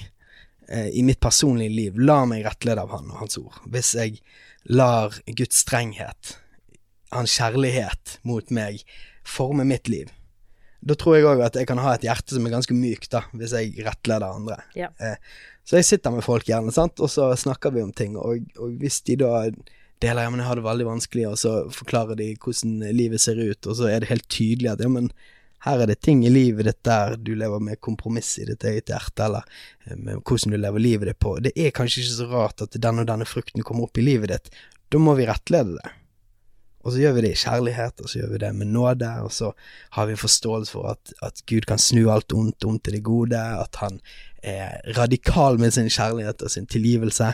[0.67, 4.19] eh, i mitt personlige liv lar meg rettlede av han og hans ord, hvis jeg
[4.67, 6.35] lar Guds strenghet,
[7.15, 8.83] hans kjærlighet mot meg,
[9.27, 10.09] forme mitt liv,
[10.79, 13.25] da tror jeg òg at jeg kan ha et hjerte som er ganske mykt, da,
[13.35, 14.61] hvis jeg rettleder andre.
[14.79, 14.87] Ja.
[15.03, 15.17] Eh,
[15.67, 18.79] så jeg sitter med folk gjerne, sant, og så snakker vi om ting, og, og
[18.79, 19.43] hvis de da
[19.99, 23.41] deler ja, men jeg har det veldig vanskelig, og så forklarer de hvordan livet ser
[23.41, 25.11] ut, og så er det helt tydelig at ja, men
[25.65, 28.93] her er det ting i livet ditt der du lever med kompromiss i ditt eget
[28.93, 29.43] hjerte, eller
[29.83, 31.35] eh, med hvordan du lever livet ditt på.
[31.43, 34.31] Det er kanskje ikke så rart at den og denne frukten kommer opp i livet
[34.31, 34.53] ditt.
[34.89, 35.91] Da må vi rettlede det.
[36.85, 39.31] Og så gjør vi det i kjærlighet, og så gjør vi det med nåde, og
[39.35, 39.51] så
[39.97, 43.35] har vi forståelse for at, at Gud kan snu alt ondt om til det gode,
[43.35, 43.99] at han
[44.43, 47.33] er radikal med sin kjærlighet og sin tilgivelse,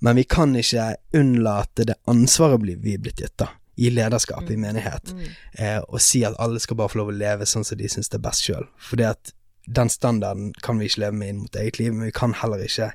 [0.00, 4.56] men vi kan ikke unnlate det ansvaret vi er blitt gitt, da, i lederskap i
[4.56, 5.26] menighet, Mm.
[5.58, 8.08] eh, og si at alle skal bare få lov å leve sånn som de syns
[8.08, 8.64] det er best sjøl.
[8.78, 9.32] For det at
[9.68, 12.62] den standarden kan vi ikke leve med inn mot eget liv, men vi kan heller
[12.64, 12.92] ikke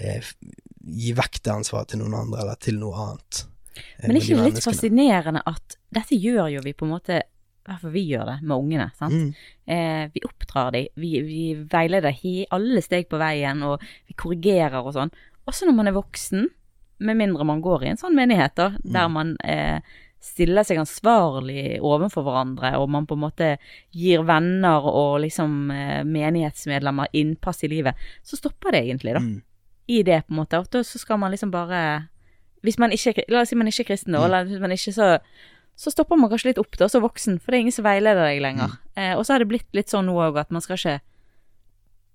[0.00, 0.22] eh,
[0.82, 3.44] gi vekk det ansvaret til noen andre, eller til noe annet.
[3.74, 7.22] Eh, Men er ikke det litt fascinerende at dette gjør jo vi på en måte
[7.62, 8.88] Derfor vi gjør det med ungene.
[8.98, 9.14] sant?
[9.14, 9.34] Mm.
[9.70, 14.82] Eh, vi oppdrar dem, vi, vi veileder he, alle steg på veien, og vi korrigerer
[14.82, 15.12] og sånn.
[15.46, 16.48] Også når man er voksen,
[17.06, 19.78] med mindre man går i en sånn menighet, da, der man eh,
[20.22, 23.48] stiller seg ansvarlig overfor hverandre, og man på en måte
[23.90, 29.22] gir venner og liksom eh, menighetsmedlemmer innpass i livet, så stopper det egentlig, da.
[29.24, 29.40] Mm.
[29.90, 30.60] I det, på en måte.
[30.62, 31.82] Og så skal man liksom bare
[32.62, 34.24] Hvis man ikke La oss si man ikke er kristen, da, Mm.
[34.24, 35.18] eller hvis man ikke så
[35.74, 38.20] så stopper man kanskje litt opp da, som voksen, for det er ingen som veileder
[38.28, 38.68] deg lenger.
[38.68, 38.78] Mm.
[38.96, 41.00] Eh, og så har det blitt litt sånn nå òg at man skal ikke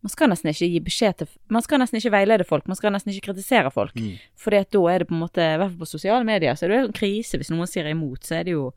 [0.04, 2.92] Man skal nesten ikke gi beskjed til Man skal nesten ikke veilede folk, man skal
[2.94, 3.96] nesten ikke kritisere folk.
[3.98, 4.20] Mm.
[4.38, 6.64] Fordi at da er det på en måte, i hvert fall på sosiale medier, så
[6.66, 8.72] er det jo en krise hvis noen sier imot, så er det jo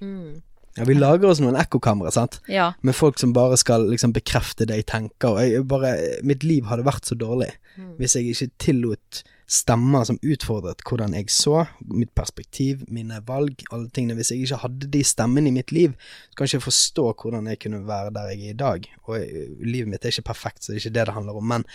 [0.00, 0.42] Mm.
[0.76, 2.40] Ja, vi lager oss noen ekkokamre, sant.
[2.48, 2.72] Ja.
[2.82, 5.30] Med folk som bare skal liksom bekrefte det jeg tenker.
[5.32, 7.96] Og jeg bare, mitt liv hadde vært så dårlig Mm.
[7.98, 13.86] hvis jeg ikke tillot stemmer som utfordret hvordan jeg så, mitt perspektiv, mine valg, alle
[13.94, 14.16] tingene.
[14.18, 15.94] Hvis jeg ikke hadde de stemmene i mitt liv,
[16.30, 18.90] så kan jeg ikke forstå hvordan jeg kunne være der jeg er i dag.
[19.06, 21.46] Og jeg, livet mitt er ikke perfekt, så det er ikke det det handler om.
[21.54, 21.66] Men,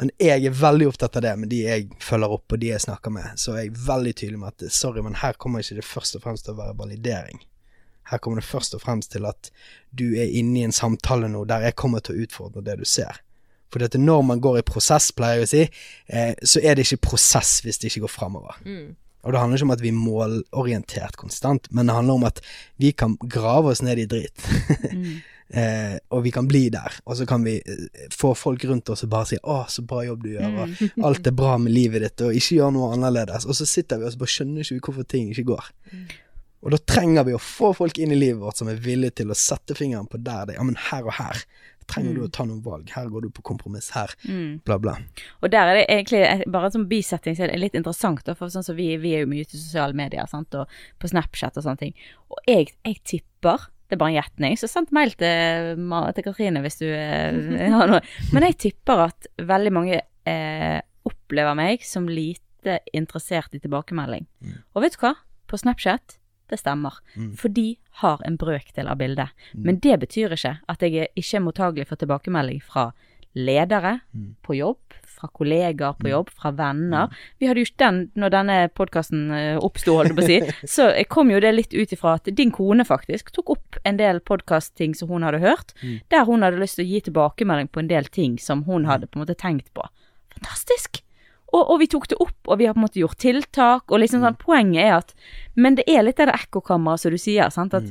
[0.00, 2.84] men jeg er veldig opptatt av det med de jeg følger opp og de jeg
[2.84, 3.40] snakker med.
[3.40, 6.26] Så er jeg veldig tydelig med at sorry, men her kommer ikke det først og
[6.26, 7.40] fremst til å være validering.
[8.10, 9.48] Her kommer det først og fremst til at
[9.96, 12.84] du er inne i en samtale nå der jeg kommer til å utfordre det du
[12.84, 13.23] ser.
[13.74, 15.62] For at når man går i prosess, pleier jeg å si,
[16.14, 18.60] eh, så er det ikke prosess hvis det ikke går framover.
[18.62, 18.92] Mm.
[19.24, 22.42] Og det handler ikke om at vi er målorientert konstant, men det handler om at
[22.80, 24.44] vi kan grave oss ned i drit.
[24.92, 25.14] Mm.
[25.60, 29.06] eh, og vi kan bli der, og så kan vi eh, få folk rundt oss
[29.06, 32.04] og bare si 'Å, så bra jobb du gjør', og 'alt er bra med livet
[32.04, 33.48] ditt', og ikke gjør noe annerledes.
[33.48, 35.72] Og så sitter vi og bare skjønner ikke hvorfor ting ikke går.
[36.64, 39.32] Og da trenger vi å få folk inn i livet vårt som er villige til
[39.32, 41.42] å sette fingeren på der det Ja, men her og her
[41.90, 42.88] trenger du å ta noen valg.
[42.94, 43.90] Her går du på kompromiss.
[43.94, 44.62] Her, Mm.
[44.64, 44.96] bla, bla.
[45.42, 48.64] Og der er det egentlig bare som bisetting så er det litt interessant, for sånn
[48.64, 50.68] som vi, vi er jo mye til sosiale medier, sant, og
[51.00, 51.94] på Snapchat og sånne ting.
[52.30, 55.74] Og jeg, jeg tipper det er bare en gjetning, så send mail til,
[56.16, 58.00] til Katrine hvis du eh, har noe.
[58.32, 64.24] Men jeg tipper at veldig mange eh, opplever meg som lite interessert i tilbakemelding.
[64.74, 65.12] Og vet du hva?
[65.46, 66.16] På Snapchat,
[66.50, 66.98] det stemmer.
[67.16, 67.32] Mm.
[67.40, 69.28] For de har en brøkdel av bildet.
[69.54, 69.62] Mm.
[69.64, 72.92] Men det betyr ikke at jeg er ikke er mottagelig for tilbakemelding fra
[73.34, 74.36] ledere Mm.
[74.46, 77.08] på jobb, fra kollegaer på jobb, fra venner.
[77.40, 79.24] Vi hadde jo ikke den når denne podkasten
[79.58, 80.38] oppsto, holdt jeg på å si.
[80.76, 83.96] Så jeg kom jo det litt ut ifra at din kone faktisk tok opp en
[83.98, 86.00] del podkastting som hun hadde hørt, Mm.
[86.10, 89.06] der hun hadde lyst til å gi tilbakemelding på en del ting som hun hadde
[89.08, 89.82] på en måte tenkt på.
[90.34, 91.00] Fantastisk!
[91.54, 94.00] Og, og vi tok det opp, og vi har på en måte gjort tiltak, og
[94.02, 95.12] liksom sånn, poenget er at
[95.54, 97.86] Men det er litt av det ekkokammeret som du sier, sant, at,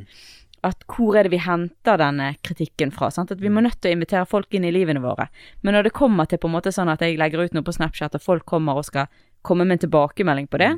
[0.68, 3.08] at hvor er det vi henter denne kritikken fra?
[3.12, 3.32] Sant?
[3.32, 5.30] At vi må nødt til å invitere folk inn i livene våre.
[5.64, 7.76] Men når det kommer til på en måte sånn at jeg legger ut noe på
[7.76, 9.08] Snapchat, og folk kommer og skal
[9.44, 10.74] komme med en tilbakemelding på det,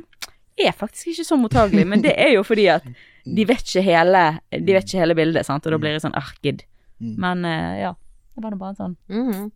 [0.56, 1.84] er faktisk ikke så mottagelig.
[1.86, 2.86] Men det er jo fordi at
[3.36, 4.24] de vet ikke hele,
[4.54, 5.66] de vet ikke hele bildet, sant?
[5.66, 6.62] og da blir det sånn arkid.
[7.02, 7.14] Mm.
[7.26, 7.94] Men eh, ja.
[8.36, 9.46] Det var nå bare en sånn Mhm.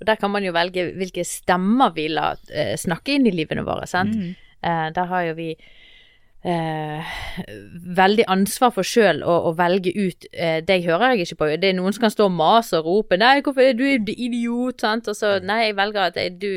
[0.00, 3.66] Og der kan man jo velge hvilke stemmer vi lar eh, snakke inn i livene
[3.66, 4.16] våre, sant.
[4.16, 4.34] Mm.
[4.64, 5.50] Eh, der har jo vi
[6.48, 7.14] eh,
[8.00, 10.24] veldig ansvar for sjøl å, å velge ut
[10.64, 11.50] Det hører jeg ikke på.
[11.60, 14.80] Det er noen som kan stå og mase og rope 'Nei, hvorfor er du idiot?'
[14.80, 15.08] Sant?
[15.08, 16.50] Og så Nei, jeg velger at jeg, du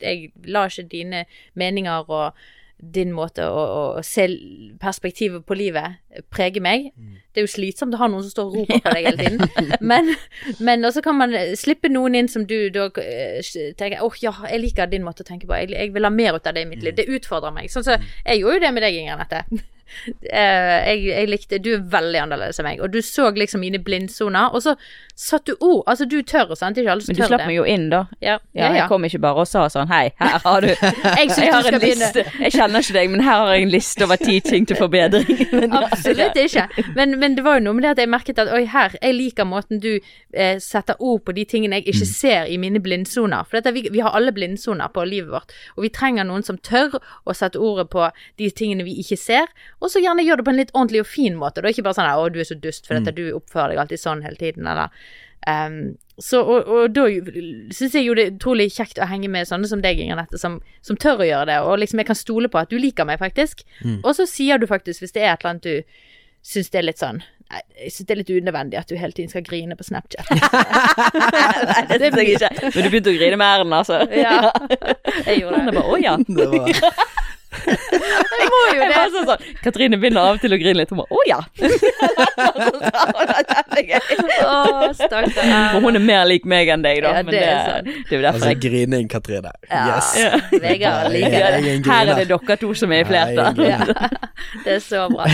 [0.00, 2.32] Jeg lar ikke dine meninger og
[2.76, 3.60] din måte å,
[3.96, 4.26] å, se
[4.80, 5.96] perspektivet på livet
[6.32, 6.90] preger meg.
[7.32, 9.72] Det er jo slitsomt å ha noen som står og roper på deg hele tiden.
[9.90, 10.12] Men,
[10.60, 13.40] men også kan man slippe noen inn som du da eh,
[13.78, 15.56] tenker åh ja, jeg liker din måte å tenke på.
[15.60, 16.96] Jeg, jeg vil ha mer ut av det i mitt liv.
[16.96, 17.70] Det utfordrer meg.
[17.72, 19.66] Sånn så jeg gjorde jo det med deg, Inger Nette.
[20.06, 23.78] Eh, jeg, jeg likte Du er veldig annerledes enn meg, og du så liksom mine
[23.82, 24.74] blindsoner, og så
[25.16, 25.82] satt du ord.
[25.88, 26.76] Altså, du tør, sant?
[26.76, 27.46] Ikke alle som Men du slapp det.
[27.48, 28.02] meg jo inn, da.
[28.20, 31.52] Ja, Ja, jeg kom ikke bare og sa sånn hei, her har du Jeg Jeg
[31.54, 32.10] har en begynne.
[32.10, 32.24] liste.
[32.42, 35.30] Jeg kjenner ikke deg, men her har jeg en liste over ti ting til forbedring.
[35.80, 36.66] Absolutt ikke.
[36.98, 39.16] Men, men det var jo noe med det at jeg merket at oi, her, jeg
[39.16, 43.46] liker måten du eh, setter ord på de tingene jeg ikke ser i mine blindsoner.
[43.48, 46.58] For dette, vi, vi har alle blindsoner på livet vårt, og vi trenger noen som
[46.60, 48.04] tør å sette ordet på
[48.40, 49.48] de tingene vi ikke ser,
[49.82, 51.62] og så gjerne gjør det på en litt ordentlig og fin måte.
[51.62, 54.02] Da ikke bare sånn å, du er så dust for dette, du oppfører deg alltid
[54.02, 54.88] sånn hele tiden, eller
[55.46, 55.78] um,
[56.16, 57.04] så, og, og da
[57.76, 60.40] syns jeg jo det er utrolig kjekt å henge med sånne som deg, Inger Nette,
[60.40, 63.04] som, som tør å gjøre det, og liksom jeg kan stole på at du liker
[63.08, 63.66] meg, faktisk.
[64.00, 65.98] Og så sier du faktisk, hvis det er et eller annet du
[66.46, 69.14] syns det er litt sånn Nei, jeg syns det er litt unødvendig at du hele
[69.14, 70.26] tiden skal grine på Snapchat.
[70.34, 72.48] Nei, det syns jeg ikke.
[72.64, 74.00] Men du begynte å grine med Erlend, altså.
[74.10, 74.50] Ja,
[75.28, 75.76] jeg gjorde er det.
[75.76, 76.16] var, å ja.
[76.26, 76.72] Det var
[77.66, 79.00] Jeg må jo det.
[79.14, 79.44] sånn, sånn.
[79.64, 80.90] Katrine begynner av og til å grine litt.
[80.92, 81.40] Hun bare å ja.
[84.46, 85.30] Å, stakkar.
[85.36, 87.12] For hun er mer lik meg enn deg, da.
[87.18, 87.86] Ja, men det det, er sant.
[87.86, 89.52] det er jo derfor Altså, jeg grining, Katrine.
[89.70, 90.12] Yes.
[90.20, 91.40] Ja, Vegard liker det.
[91.40, 93.60] er Her er det dere to som er i flertall.
[93.66, 93.80] Ja,
[94.64, 95.28] det er så bra.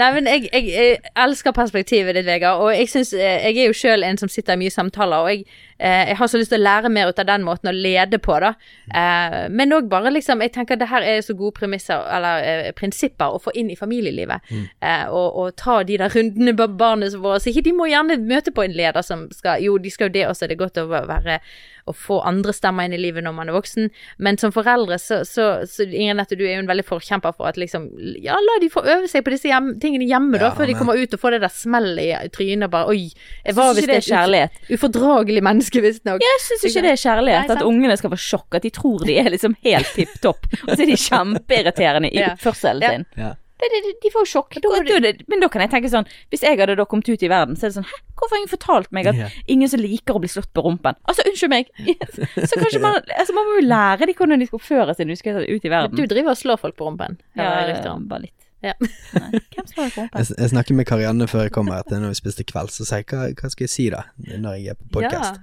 [0.00, 2.62] Nei, men jeg, jeg, jeg elsker perspektivet ditt, Vegard.
[2.64, 5.32] Og jeg synes, eh, jeg er jo sjøl en som sitter i mye samtaler, og
[5.32, 5.46] jeg,
[5.78, 8.36] jeg har så lyst til å lære mer ut av den måten å lede på,
[8.42, 8.52] da.
[8.94, 12.70] Eh, men òg bare liksom Jeg tenker det her er så gode premisser, eller eh,
[12.76, 14.44] prinsipper, å få inn i familielivet.
[14.80, 17.40] Eh, og, og ta de der rundene med barna våre.
[17.42, 20.26] Så de må gjerne møte på en leder som skal Jo, de skal jo det
[20.28, 21.40] også, det er godt å være
[21.86, 25.18] å få andre stemmer inn i livet når man er voksen, men som foreldre så,
[25.28, 27.90] så, så Ingrid Nette, du er jo en veldig forkjemper for at liksom
[28.24, 30.78] Ja, la de få øve seg på disse hjem, tingene hjemme, da, Ja, før de
[30.78, 33.10] kommer ut og får det der smellet i trynet bare Oi,
[33.44, 34.56] jeg var visst er et kjærlighet.
[34.72, 36.24] ufordragelig menneske, visstnok.
[36.24, 37.48] Jeg syns ikke det er kjærlighet.
[37.52, 37.56] Nei.
[37.58, 38.56] At ungene skal få sjokk.
[38.56, 40.46] At de tror de er liksom helt tipp topp.
[40.64, 42.32] Og så er de kjempeirriterende i Ja.
[42.34, 42.90] oppførselen Ja.
[42.96, 43.06] sin.
[43.20, 43.32] Ja.
[43.72, 44.58] Det, de får jo sjokk.
[44.60, 47.22] Da, da, det- men da kan jeg tenke sånn Hvis jeg hadde da kommet ut
[47.24, 49.34] i verden, så er det sånn Hæ, hvorfor har ingen fortalt meg at yeah.
[49.50, 50.96] ingen som liker å bli slått på rumpen?
[51.08, 51.70] Altså, unnskyld meg.
[52.50, 55.16] Så kanskje man Altså, man må jo lære de hvordan de skal oppføre seg når
[55.16, 55.98] de skal ut i verden.
[55.98, 57.20] Du driver og slår folk på rumpen.
[57.36, 58.08] ja, jeg om.
[58.08, 58.38] bare litt.
[58.64, 58.72] Ja.
[58.80, 59.40] Nei?
[59.60, 62.86] Jeg, jeg snakket med Karianne før jeg kom her til når vi spiste kveld, så
[62.88, 65.42] sa jeg hva, hva skal jeg si da, når jeg er på podkast.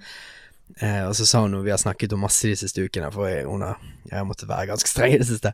[0.79, 3.29] Eh, og så sa hun noe vi har snakket om masse de siste ukene, for
[3.29, 5.53] jeg, hun har, jeg har måttet være ganske streng i det siste.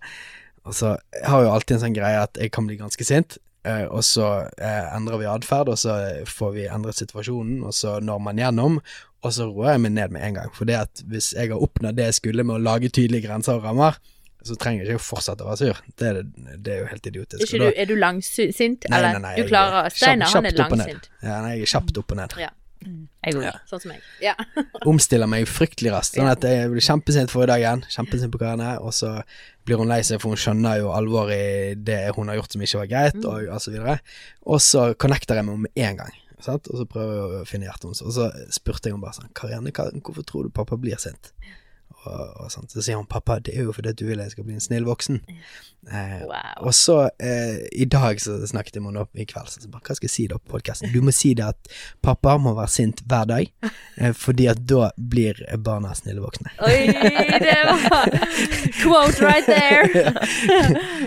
[0.67, 3.37] Og så jeg har jo alltid en sånn greie at jeg kan bli ganske sint,
[3.67, 4.27] eh, og så
[4.59, 5.95] eh, endrer vi atferd, og så
[6.27, 8.77] får vi endret situasjonen, og så når man gjennom,
[9.25, 10.51] og så roer jeg meg ned med en gang.
[10.55, 13.57] For det at hvis jeg har oppnådd det jeg skulle med å lage tydelige grenser
[13.57, 13.97] og rammer,
[14.47, 15.79] så trenger jeg ikke å fortsette å være sur.
[15.99, 17.41] Det, er- det er jo helt idiotisk.
[17.47, 18.85] Ikke du, er du langsint?
[18.87, 19.17] Nei, eller?
[19.17, 21.09] nei, nei, du klarer Steinar, han er langsint.
[21.25, 22.37] Ja, nei, jeg er kjapt opp og ned.
[22.39, 22.51] Ja,
[23.25, 23.41] Jeg òg.
[23.43, 23.51] Ja.
[23.67, 24.03] sånn som jeg.
[24.23, 24.35] Ja.
[24.93, 26.15] Omstiller meg fryktelig raskt.
[26.21, 29.17] Sånn at jeg blir kjempesint forrige dagen, kjempesint på hva og så
[29.67, 32.63] blir hun lei seg, for hun skjønner jo alvoret i det hun har gjort som
[32.63, 33.97] ikke var greit, og, og så videre.
[34.47, 36.15] Og så connecter jeg henne med en gang.
[36.43, 36.69] Sant?
[36.71, 38.03] Og så prøver jeg å finne hjertet hennes.
[38.05, 41.33] Og så spurte jeg henne bare sånn Karianne, hvorfor tror du pappa blir sint?
[42.07, 42.71] Og, og sånt.
[42.71, 44.85] Så sier hun pappa, det er jo fordi du vil jeg skal bli en snill
[44.87, 45.21] voksen.
[45.91, 46.65] Eh, Wow.
[46.67, 49.85] og så eh, i dag så snakket jeg med henne opp i kveld, så bare
[49.87, 50.89] hva skal jeg si da på podkasten?
[50.91, 51.69] Du må si det at
[52.03, 53.51] pappa må være sint hver dag,
[54.01, 56.51] eh, fordi at da blir barna snille voksne.
[56.67, 56.87] Oi,
[57.45, 58.09] det var
[58.81, 59.87] quote right there.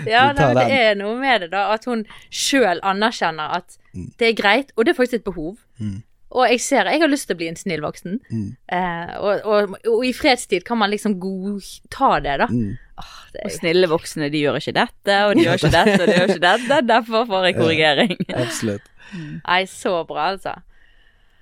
[0.09, 1.67] ja, nei, det er noe med det, da.
[1.75, 5.57] At hun sjøl anerkjenner at det er greit, og det er faktisk et behov.
[5.83, 6.01] Mm.
[6.31, 8.21] Og jeg ser Jeg har lyst til å bli en snill voksen.
[8.31, 8.47] Mm.
[8.71, 12.49] Eh, og, og, og i fredstid kan man liksom godta det, da.
[12.51, 12.79] Mm.
[13.01, 16.07] Åh, det Og snille voksne, de gjør ikke dette, og de gjør ikke dette, og
[16.07, 16.81] de gjør ikke dette.
[16.95, 18.17] Derfor får jeg korrigering.
[18.45, 18.91] Absolutt.
[19.17, 20.59] nei, så bra, altså.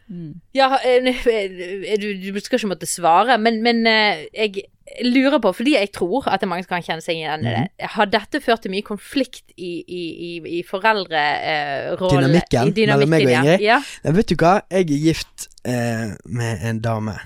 [0.09, 0.41] Mm.
[0.57, 4.69] Ja, eh, du, du skal ikke måtte svare, men, men eh, jeg
[5.05, 7.49] lurer på, fordi jeg tror at det er mange som kan kjenne seg igjen i
[7.51, 7.89] det, Mhm.
[7.95, 12.29] har dette ført til mye konflikt i, i, i, i foreldrerollen?
[12.29, 13.33] Dynamikken mellom meg og.
[13.33, 13.61] Ingrid?
[13.65, 13.81] Ja.
[14.05, 17.17] Ja, vet du hva, jeg er gift eh, med en dame.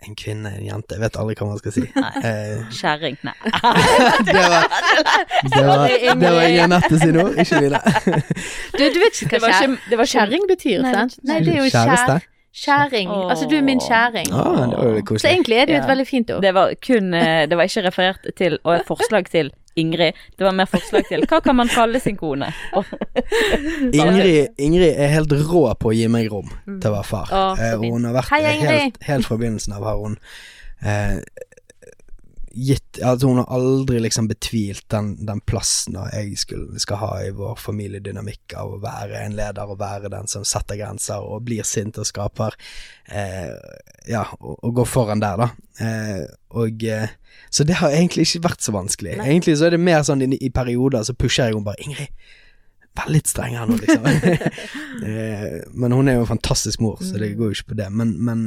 [0.00, 1.82] En kvinne, en jente, jeg vet aldri hva man skal si.
[2.24, 3.18] Eh, Kjerring.
[3.26, 3.34] Nei.
[4.30, 4.64] det var
[5.44, 5.82] Det var,
[6.22, 7.80] det var Janette sine ord, ikke mine.
[8.78, 11.18] Du, du vet ikke hva kjerring betyr, sant?
[11.28, 12.16] Nei, det er jo Kjæreste?
[12.54, 13.10] Kjær, kjæring.
[13.30, 14.28] Altså, du er min kjæring.
[14.32, 15.92] Ah, det var jo Så egentlig er det jo et Ja.
[15.94, 16.42] veldig fint ord.
[16.42, 20.12] Det var kun eh, Det var ikke referert til og et forslag til Ingrid.
[20.38, 22.52] Det var mer forslag til hva kan man kalle sin kone?
[23.92, 27.30] Ingrid, Ingrid er helt rå på å gi meg rom til å være far.
[27.32, 30.16] Oh, Eh, hun har vært Hei, helt, helt fra begynnelsen av har hun
[30.82, 31.20] eh,
[32.50, 37.30] gitt Altså hun har aldri liksom betvilt den, den plassen jeg skulle, skal ha i
[37.36, 41.66] vår familiedynamikk av å være en leder og være den som setter grenser og blir
[41.66, 42.56] sint og skaper
[43.12, 43.54] eh,
[44.10, 45.48] Ja, og, og går foran der, da.
[45.80, 46.26] Eh,
[46.58, 47.16] og eh,
[47.50, 49.16] Så det har egentlig ikke vært så vanskelig.
[49.20, 49.30] Nei.
[49.30, 52.10] Egentlig så er det mer sånn i, i perioder så pusher jeg henne bare Ingrid,
[52.98, 54.06] vær litt streng her nå, liksom.
[55.00, 57.86] Eh, men hun er jo en fantastisk mor, så det går jo ikke på det.
[57.96, 58.42] Men, men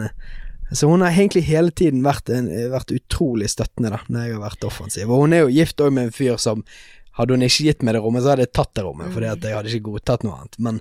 [0.73, 4.43] så hun har egentlig hele tiden vært, en, vært utrolig støttende da, når jeg har
[4.43, 5.09] vært offensiv.
[5.13, 6.65] Og hun er jo gift òg med en fyr som
[7.13, 9.43] Hadde hun ikke gitt meg det rommet, så hadde jeg tatt det rommet, fordi at
[9.45, 10.55] jeg hadde ikke godtatt noe annet.
[10.65, 10.79] Men,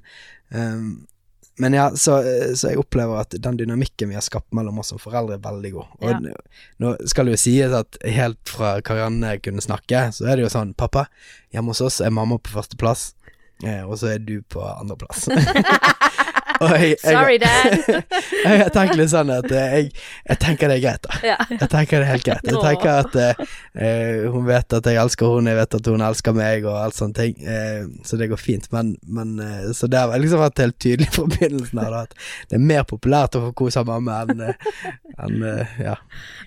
[0.57, 0.86] um,
[1.61, 2.14] men ja, så,
[2.57, 5.72] så jeg opplever at den dynamikken vi har skapt mellom oss som foreldre, er veldig
[5.74, 5.90] god.
[6.01, 6.32] Og Ja.
[6.80, 10.55] nå skal det jo sies at helt fra Karianne kunne snakke, så er det jo
[10.57, 11.05] sånn Pappa,
[11.53, 13.11] hjemme hos oss er mamma på førsteplass,
[13.68, 15.28] eh, og så er du på andreplass.
[16.72, 18.04] Jeg, Sorry, dad.
[18.62, 19.90] jeg tenkt litt sånn at eh, jeg,
[20.28, 21.36] jeg tenker det er greit, da.
[21.50, 22.48] Jeg tenker det er helt greit.
[22.48, 26.36] Jeg tenker at eh, hun vet at jeg elsker henne, jeg vet at hun elsker
[26.36, 27.36] meg, og alt sånne ting.
[27.46, 28.68] uh, så det går fint.
[28.72, 32.16] Men, men uh, Så det har liksom vært helt tydelig fra begynnelsen av at
[32.50, 34.42] det er mer populært å få kose mamma enn
[35.46, 35.96] eh, Ja.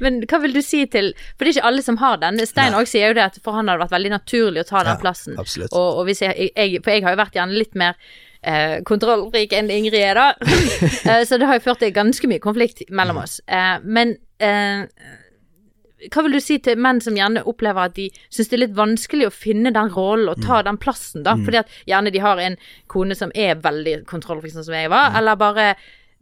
[0.03, 2.41] Men hva vil du si til For det er ikke alle som har den.
[2.47, 4.83] Stein også sier jo det at for han har det vært veldig naturlig å ta
[4.85, 5.39] den Ja, plassen.
[5.41, 5.73] Absolutt.
[5.73, 7.97] Og, og hvis jeg, jeg For jeg har jo vært gjerne litt mer
[8.45, 10.31] eh, kontrollrik enn Ingrid er, da.
[11.05, 13.37] Eh, så det har jo ført til ganske mye konflikt mellom oss.
[13.45, 14.85] Eh, men eh,
[16.11, 18.77] hva vil du si til menn som gjerne opplever at de syns det er litt
[18.77, 21.35] vanskelig å finne den rollen og ta den plassen, da?
[21.41, 22.57] Fordi at gjerne de har en
[22.91, 25.69] kone som er veldig kontrollfrik, sånn som jeg var, eller bare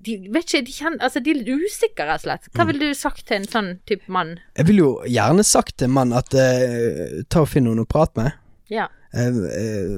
[0.04, 2.50] de vet ikke, de, kjenner, altså, de er litt usikre, rett og slett.
[2.56, 4.36] Hva ville du sagt til en sånn type mann?
[4.58, 7.88] Jeg ville jo gjerne sagt til en mann at eh, ta og finn noen å
[7.88, 8.40] prate med.
[8.74, 8.90] Ja.
[9.14, 9.98] Eh,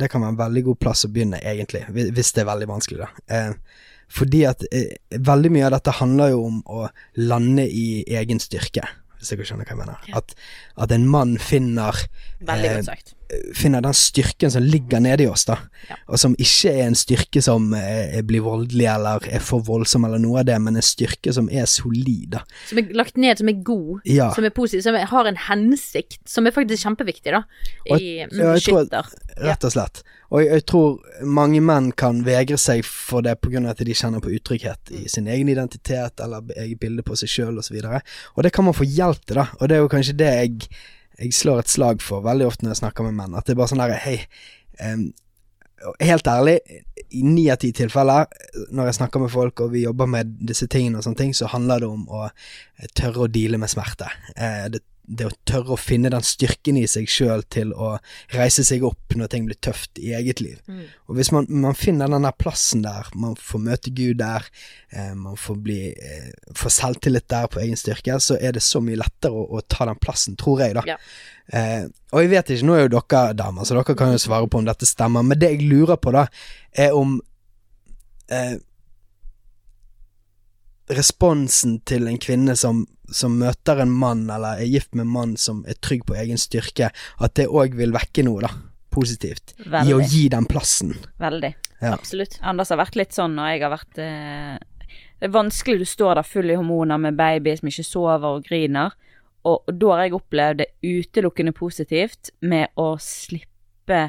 [0.00, 3.04] det kan være en veldig god plass å begynne, egentlig, hvis det er veldig vanskelig,
[3.04, 3.24] da.
[3.36, 3.82] Eh,
[4.14, 6.86] fordi at eh, veldig mye av dette handler jo om å
[7.20, 8.86] lande i egen styrke,
[9.18, 10.08] hvis dere skjønner hva jeg mener.
[10.20, 10.34] At,
[10.84, 12.04] at en mann finner
[12.44, 13.13] Veldig eh, godt sagt.
[13.56, 15.56] Finner den styrken som ligger nedi oss, da.
[15.88, 15.96] Ja.
[16.08, 20.20] Og som ikke er en styrke som eh, blir voldelig eller er for voldsom eller
[20.22, 22.42] noe av det, men en styrke som er solid, da.
[22.68, 24.30] Som er lagt ned, som er god, Ja.
[24.36, 27.42] som er positiv, som er, har en hensikt, som er faktisk kjempeviktig, da.
[27.90, 29.10] Og- I mm, ja, skytter.
[29.44, 30.02] Rett og slett.
[30.34, 33.62] Og jeg, jeg tror mange menn kan vegre seg for det pga.
[33.70, 37.58] at de kjenner på utrygghet i sin egen identitet eller eget bilde på seg sjøl
[37.62, 37.76] osv.
[37.84, 38.00] Og,
[38.36, 39.46] og det kan man få hjelp til, da.
[39.60, 40.68] Og det er jo kanskje det jeg,
[41.18, 43.36] jeg slår et slag for veldig ofte når jeg snakker med menn.
[43.38, 44.16] At det er bare sånn derre Hei,
[44.82, 45.06] um,
[46.00, 46.58] helt ærlig,
[47.14, 48.26] i ni av ti tilfeller
[48.74, 51.50] når jeg snakker med folk og vi jobber med disse tingene og sånne ting, så
[51.52, 54.08] handler det om å eh, tørre å deale med smerte.
[54.34, 57.94] Eh, det det å tørre å finne den styrken i seg sjøl til å
[58.32, 60.56] reise seg opp når ting blir tøft i eget liv.
[60.64, 60.86] Mm.
[61.08, 64.48] Og hvis man, man finner den der plassen der, man får møte Gud der,
[64.94, 68.80] eh, man får bli eh, får selvtillit der på egen styrke, så er det så
[68.84, 70.86] mye lettere å, å ta den plassen, tror jeg, da.
[70.94, 70.98] Ja.
[71.52, 71.84] Eh,
[72.14, 74.62] og jeg vet ikke, nå er jo dere damer, så dere kan jo svare på
[74.62, 76.26] om dette stemmer, men det jeg lurer på, da,
[76.72, 77.18] er om
[78.32, 78.56] eh,
[80.92, 85.36] responsen til en kvinne som, som møter en mann, eller er gift med en mann
[85.40, 88.50] som er trygg på egen styrke, at det òg vil vekke noe, da,
[88.94, 90.94] positivt, i å gi den plassen.
[91.22, 91.54] Veldig.
[91.80, 91.94] Ja.
[91.94, 92.38] Absolutt.
[92.40, 94.54] Anders har vært litt sånn, og jeg har vært eh,
[95.18, 98.46] Det er vanskelig, du står der full i hormoner med baby som ikke sover og
[98.46, 98.94] griner,
[99.44, 104.04] og, og da har jeg opplevd det utelukkende positivt med å slippe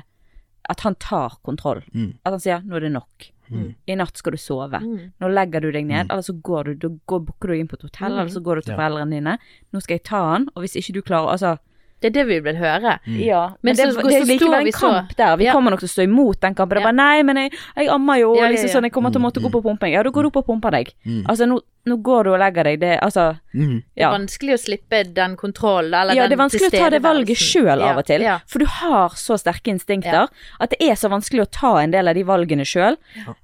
[0.66, 1.84] At han tar kontroll.
[1.94, 2.16] Mm.
[2.24, 3.28] At han sier 'nå er det nok'.
[3.52, 3.76] Mm.
[3.88, 4.80] I natt skal du sove.
[4.82, 5.12] Mm.
[5.22, 6.12] Nå legger du deg ned, Mm.
[6.12, 8.20] eller så går du, du går, booker du inn på et hotell, Mm.
[8.20, 8.78] eller så går du til Ja.
[8.78, 9.38] foreldrene dine.
[9.74, 11.60] Nå skal jeg ta han, og hvis ikke du klarer Altså,
[12.06, 13.00] Det er det vi vil høre.
[13.08, 13.18] Mm.
[13.26, 13.42] ja.
[13.64, 15.36] Men, Men det, så- det er likevel en kamp så- der.
[15.38, 15.54] Vi Ja.
[15.54, 16.76] kommer nok til å stå imot den kampen.
[16.78, 16.92] Det er Ja.
[16.92, 19.26] bare 'nei, men jeg, jeg ammer jo', Ja, ja, liksom sånn, 'jeg kommer til å
[19.26, 19.92] måtte Mm, gå på pumping'.
[19.92, 20.94] Ja, da går du opp og pumper deg.
[21.06, 21.24] Mm.
[21.26, 22.80] Altså, nå, nå går du og legger deg.
[22.80, 23.84] Det Altså, Mm.
[23.96, 26.90] Det er vanskelig å slippe den kontrollen, eller Ja, den det er vanskelig å ta
[26.90, 28.22] det valget sjøl av og til.
[28.22, 28.40] Ja.
[28.48, 30.28] For du har så sterke instinkter
[30.60, 32.98] at det er så vanskelig å ta en del av de valgene sjøl.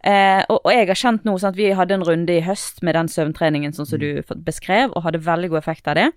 [0.04, 2.82] Eh, og, og jeg har kjent nå sånn at vi hadde en runde i høst
[2.84, 6.12] med den søvntreningen sånn som du beskrev, og hadde veldig god effekt av det.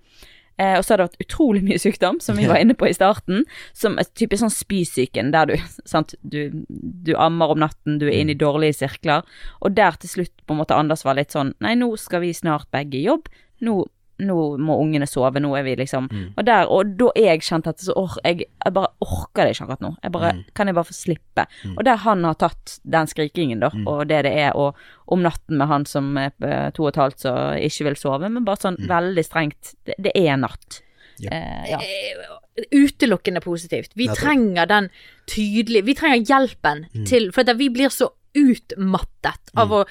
[0.57, 2.95] Eh, og så har det vært utrolig mye sykdom, som vi var inne på i
[2.95, 3.43] starten.
[3.75, 5.55] Som er typisk sånn spysyken, der du,
[5.93, 9.25] sant, du, du ammer om natten, du er inne i dårlige sirkler.
[9.61, 12.33] Og der til slutt på en måte Anders var litt sånn Nei, nå skal vi
[12.35, 13.27] snart begge i jobb.
[13.65, 13.83] Nå,
[14.19, 15.41] nå må ungene sove.
[15.43, 16.05] Nå er vi liksom
[16.37, 19.65] Og der, og da jeg kjente at så, or, jeg, jeg bare orker det ikke
[19.65, 19.91] akkurat nå.
[20.03, 21.45] Jeg bare, Kan jeg bare få slippe?
[21.77, 24.75] Og der han har tatt den skrikingen, da, og det det er, og
[25.07, 26.31] om natten med han som er
[26.71, 30.11] to og et halvt som ikke vil sove, men bare sånn veldig strengt Det, det
[30.15, 30.81] er natt.
[31.19, 31.29] Ja.
[31.31, 31.77] Eh, ja.
[31.79, 33.91] Eh, Utelukkende positivt.
[33.95, 34.89] Vi trenger den
[35.27, 37.05] tydelige Vi trenger hjelpen Mm.
[37.05, 39.81] til For at vi blir så utmattet av å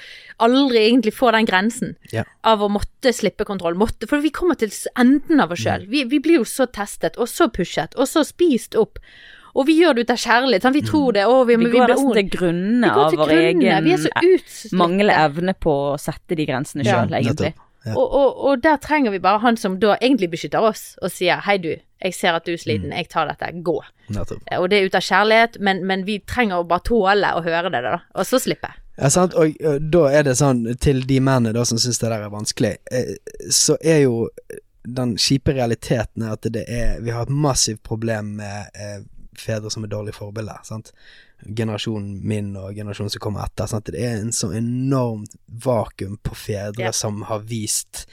[0.45, 1.95] aldri egentlig få den grensen.
[2.13, 2.25] Ja.
[2.45, 3.75] Av å måtte slippe kontroll.
[3.81, 5.87] Måtte, for vi kommer til enden av oss Mm.
[5.89, 8.99] Vi, vi blir jo så testet, og så pushet, og så spist opp.
[9.55, 10.63] Og vi gjør det ut av kjærlighet.
[10.63, 10.75] Sant?
[10.75, 10.89] Vi Mm.
[10.91, 11.25] tror det.
[11.27, 13.97] Å, vi, Vi vi går blir nesten til grunne Vi går av vår egen Vi
[13.97, 17.55] så eh, manglende evne på å sette de grensene Ja, egentlig.
[17.87, 17.95] Ja.
[17.95, 21.37] Og, og, og der trenger vi bare han som da egentlig beskytter oss, og sier
[21.45, 22.97] hei du, jeg ser at du er sliten, Mm.
[23.01, 23.79] jeg tar dette, gå.
[24.15, 24.43] Nettopp.
[24.61, 27.71] Og det er ut av kjærlighet, men, men vi trenger å bare tåle å høre
[27.73, 27.99] det, da.
[28.15, 28.71] Og så slippe.
[28.99, 29.57] Ja, sant, og
[29.91, 33.17] da er det sånn, til de mennene da som syns det der er vanskelig, eh,
[33.51, 34.29] så er jo
[34.85, 39.01] den kjipe realiteten er at det er Vi har et massivt problem med eh,
[39.35, 40.93] fedre som er dårlige forbilder, sant.
[41.45, 43.67] Generasjonen min og generasjonen som kommer etter.
[43.69, 43.91] Sant?
[43.91, 45.35] Det er en så enormt
[45.65, 46.93] vakuum på fedre Ja.
[46.93, 48.07] som har vist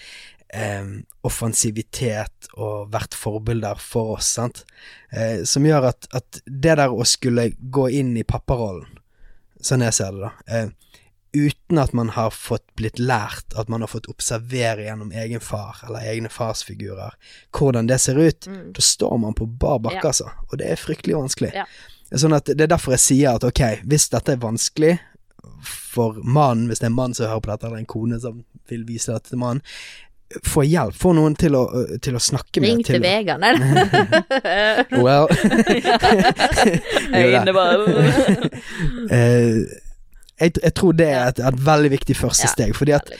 [0.53, 0.85] eh,
[1.27, 4.63] offensivitet og vært forbilder for oss, sant.
[5.11, 8.97] Eh, som gjør at, at det der å skulle gå inn i papparollen
[9.61, 10.31] sånn jeg ser det, da.
[10.57, 10.69] Eh,
[11.37, 15.77] uten at man har fått blitt lært, at man har fått observere gjennom egen far
[15.87, 17.13] eller egne farsfigurer
[17.55, 18.73] hvordan det ser ut, Mm.
[18.73, 20.09] da står man på bar bakke, Ja.
[20.09, 20.31] altså.
[20.51, 21.53] Og det er fryktelig vanskelig.
[21.53, 21.65] Ja.
[22.11, 24.99] Sånn at Det er derfor jeg sier at ok, hvis dette er vanskelig
[25.63, 28.43] for mannen, hvis det er en mann som hører på dette, eller en kone som
[28.67, 29.61] vil vise dette til mannen,
[30.47, 30.95] få hjelp.
[30.97, 31.63] Få noen til å,
[32.03, 32.69] til å snakke med.
[32.69, 33.53] Ring til til Vegard, nei.
[35.03, 35.27] Well
[37.21, 37.85] inne bare
[39.11, 39.61] Eh,
[40.41, 42.51] jeg, jeg tror det er et, et veldig viktig første Ja.
[42.55, 42.73] steg.
[42.77, 43.11] Fordi at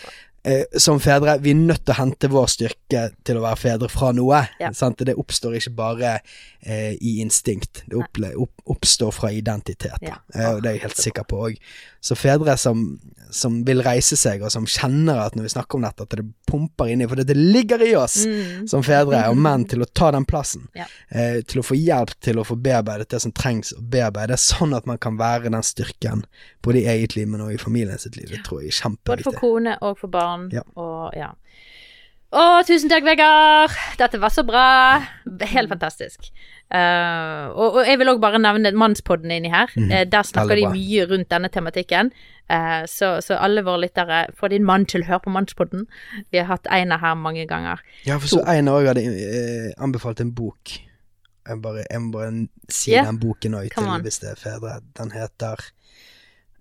[0.48, 3.90] eh, som fedre, vi er nødt til å hente vår styrke til å være fedre
[3.94, 4.40] fra noe.
[4.62, 4.72] Ja.
[4.74, 5.04] Sant?
[5.06, 6.16] Det oppstår ikke bare
[6.66, 10.02] eh, i instinkt, det opp, opp, oppstår fra identitet.
[10.02, 10.18] Ja.
[10.34, 11.60] Eh, og det er jeg helt sikker på òg.
[12.02, 12.80] Så fedre som,
[13.30, 16.24] som vil reise seg, og som kjenner at når vi snakker om dette, at det
[16.50, 18.64] pumper inni, for det ligger i oss Mm.
[18.68, 20.64] som fedre og menn til å ta den plassen.
[20.74, 20.88] Ja.
[21.12, 24.74] Eh, til å få hjelp til å få bearbeidet det som trengs å bearbeide, sånn
[24.76, 26.26] at man kan være den styrken
[26.66, 28.30] både i eget liv, men også i familien sitt liv.
[28.34, 30.50] Det tror jeg er Både for kone og for barn.
[30.52, 30.66] Ja.
[30.76, 31.32] Og ja.
[32.32, 33.74] Å, tusen takk, Vegard!
[34.00, 34.66] Dette var så bra.
[35.52, 36.30] Helt fantastisk.
[36.72, 39.72] Eh, og, og jeg vil òg bare nevne mannspodden inni her.
[39.76, 42.12] Mm, uh, der snakker de mye rundt denne tematikken.
[42.52, 45.84] Uh, så, så alle våre lyttere, få din mann til å høre på mannspodden.
[46.32, 47.84] Vi har hatt Einar her mange ganger.
[48.08, 50.78] Ja, for så Einar òg hadde anbefalt en bok.
[51.50, 52.32] Jeg, bare, jeg må bare
[52.70, 53.08] si yeah.
[53.10, 54.06] den boken òg til on.
[54.06, 54.80] hvis det er fedre.
[54.98, 55.66] Den heter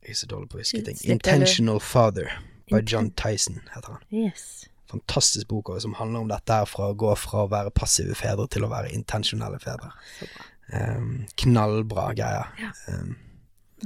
[0.01, 0.99] Jeg er så dårlig på å huske ting.
[1.05, 2.33] Intentional Father
[2.71, 4.03] by John Tyson, heter han.
[4.11, 4.70] Yes.
[4.91, 8.17] Fantastisk bok også, som handler om dette her fra å gå fra å være passive
[8.19, 9.93] fedre til å være intensjonelle fedre.
[10.19, 10.47] Så bra.
[10.71, 11.11] Um,
[11.41, 12.51] knallbra greier.
[12.63, 12.71] Ja.
[12.93, 13.17] Um,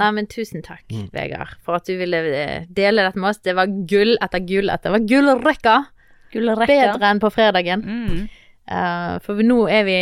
[0.01, 1.07] Nei, men tusen takk, Mm.
[1.15, 3.39] Vegard, for at du ville eh, dele dette med oss.
[3.47, 5.77] Det var gull etter gull etter Det var gullrekka.
[6.35, 6.67] Gullrekka.
[6.67, 7.85] Bedre enn på fredagen.
[7.87, 8.25] Mm.
[8.67, 9.99] Uh, for nå er vi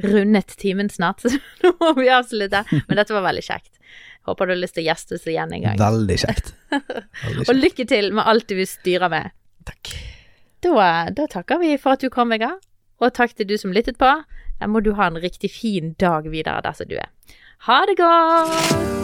[0.00, 1.28] rundet timen snart, så
[1.62, 2.64] nå må vi avslutte.
[2.88, 3.74] Men dette var veldig kjekt.
[4.24, 5.78] Håper du har lyst til å gjeste oss igjen en gang.
[5.78, 6.54] Veldig kjekt.
[7.26, 9.34] Veldig Og lykke til med alt du styrer med.
[9.68, 9.92] Takk.
[10.64, 12.62] Da, da takker vi for at du kom, Vegard.
[13.02, 14.10] Og takk til du som lyttet på.
[14.60, 17.10] Da må du ha en riktig fin dag videre der som du er.
[17.68, 19.03] Ha det godt!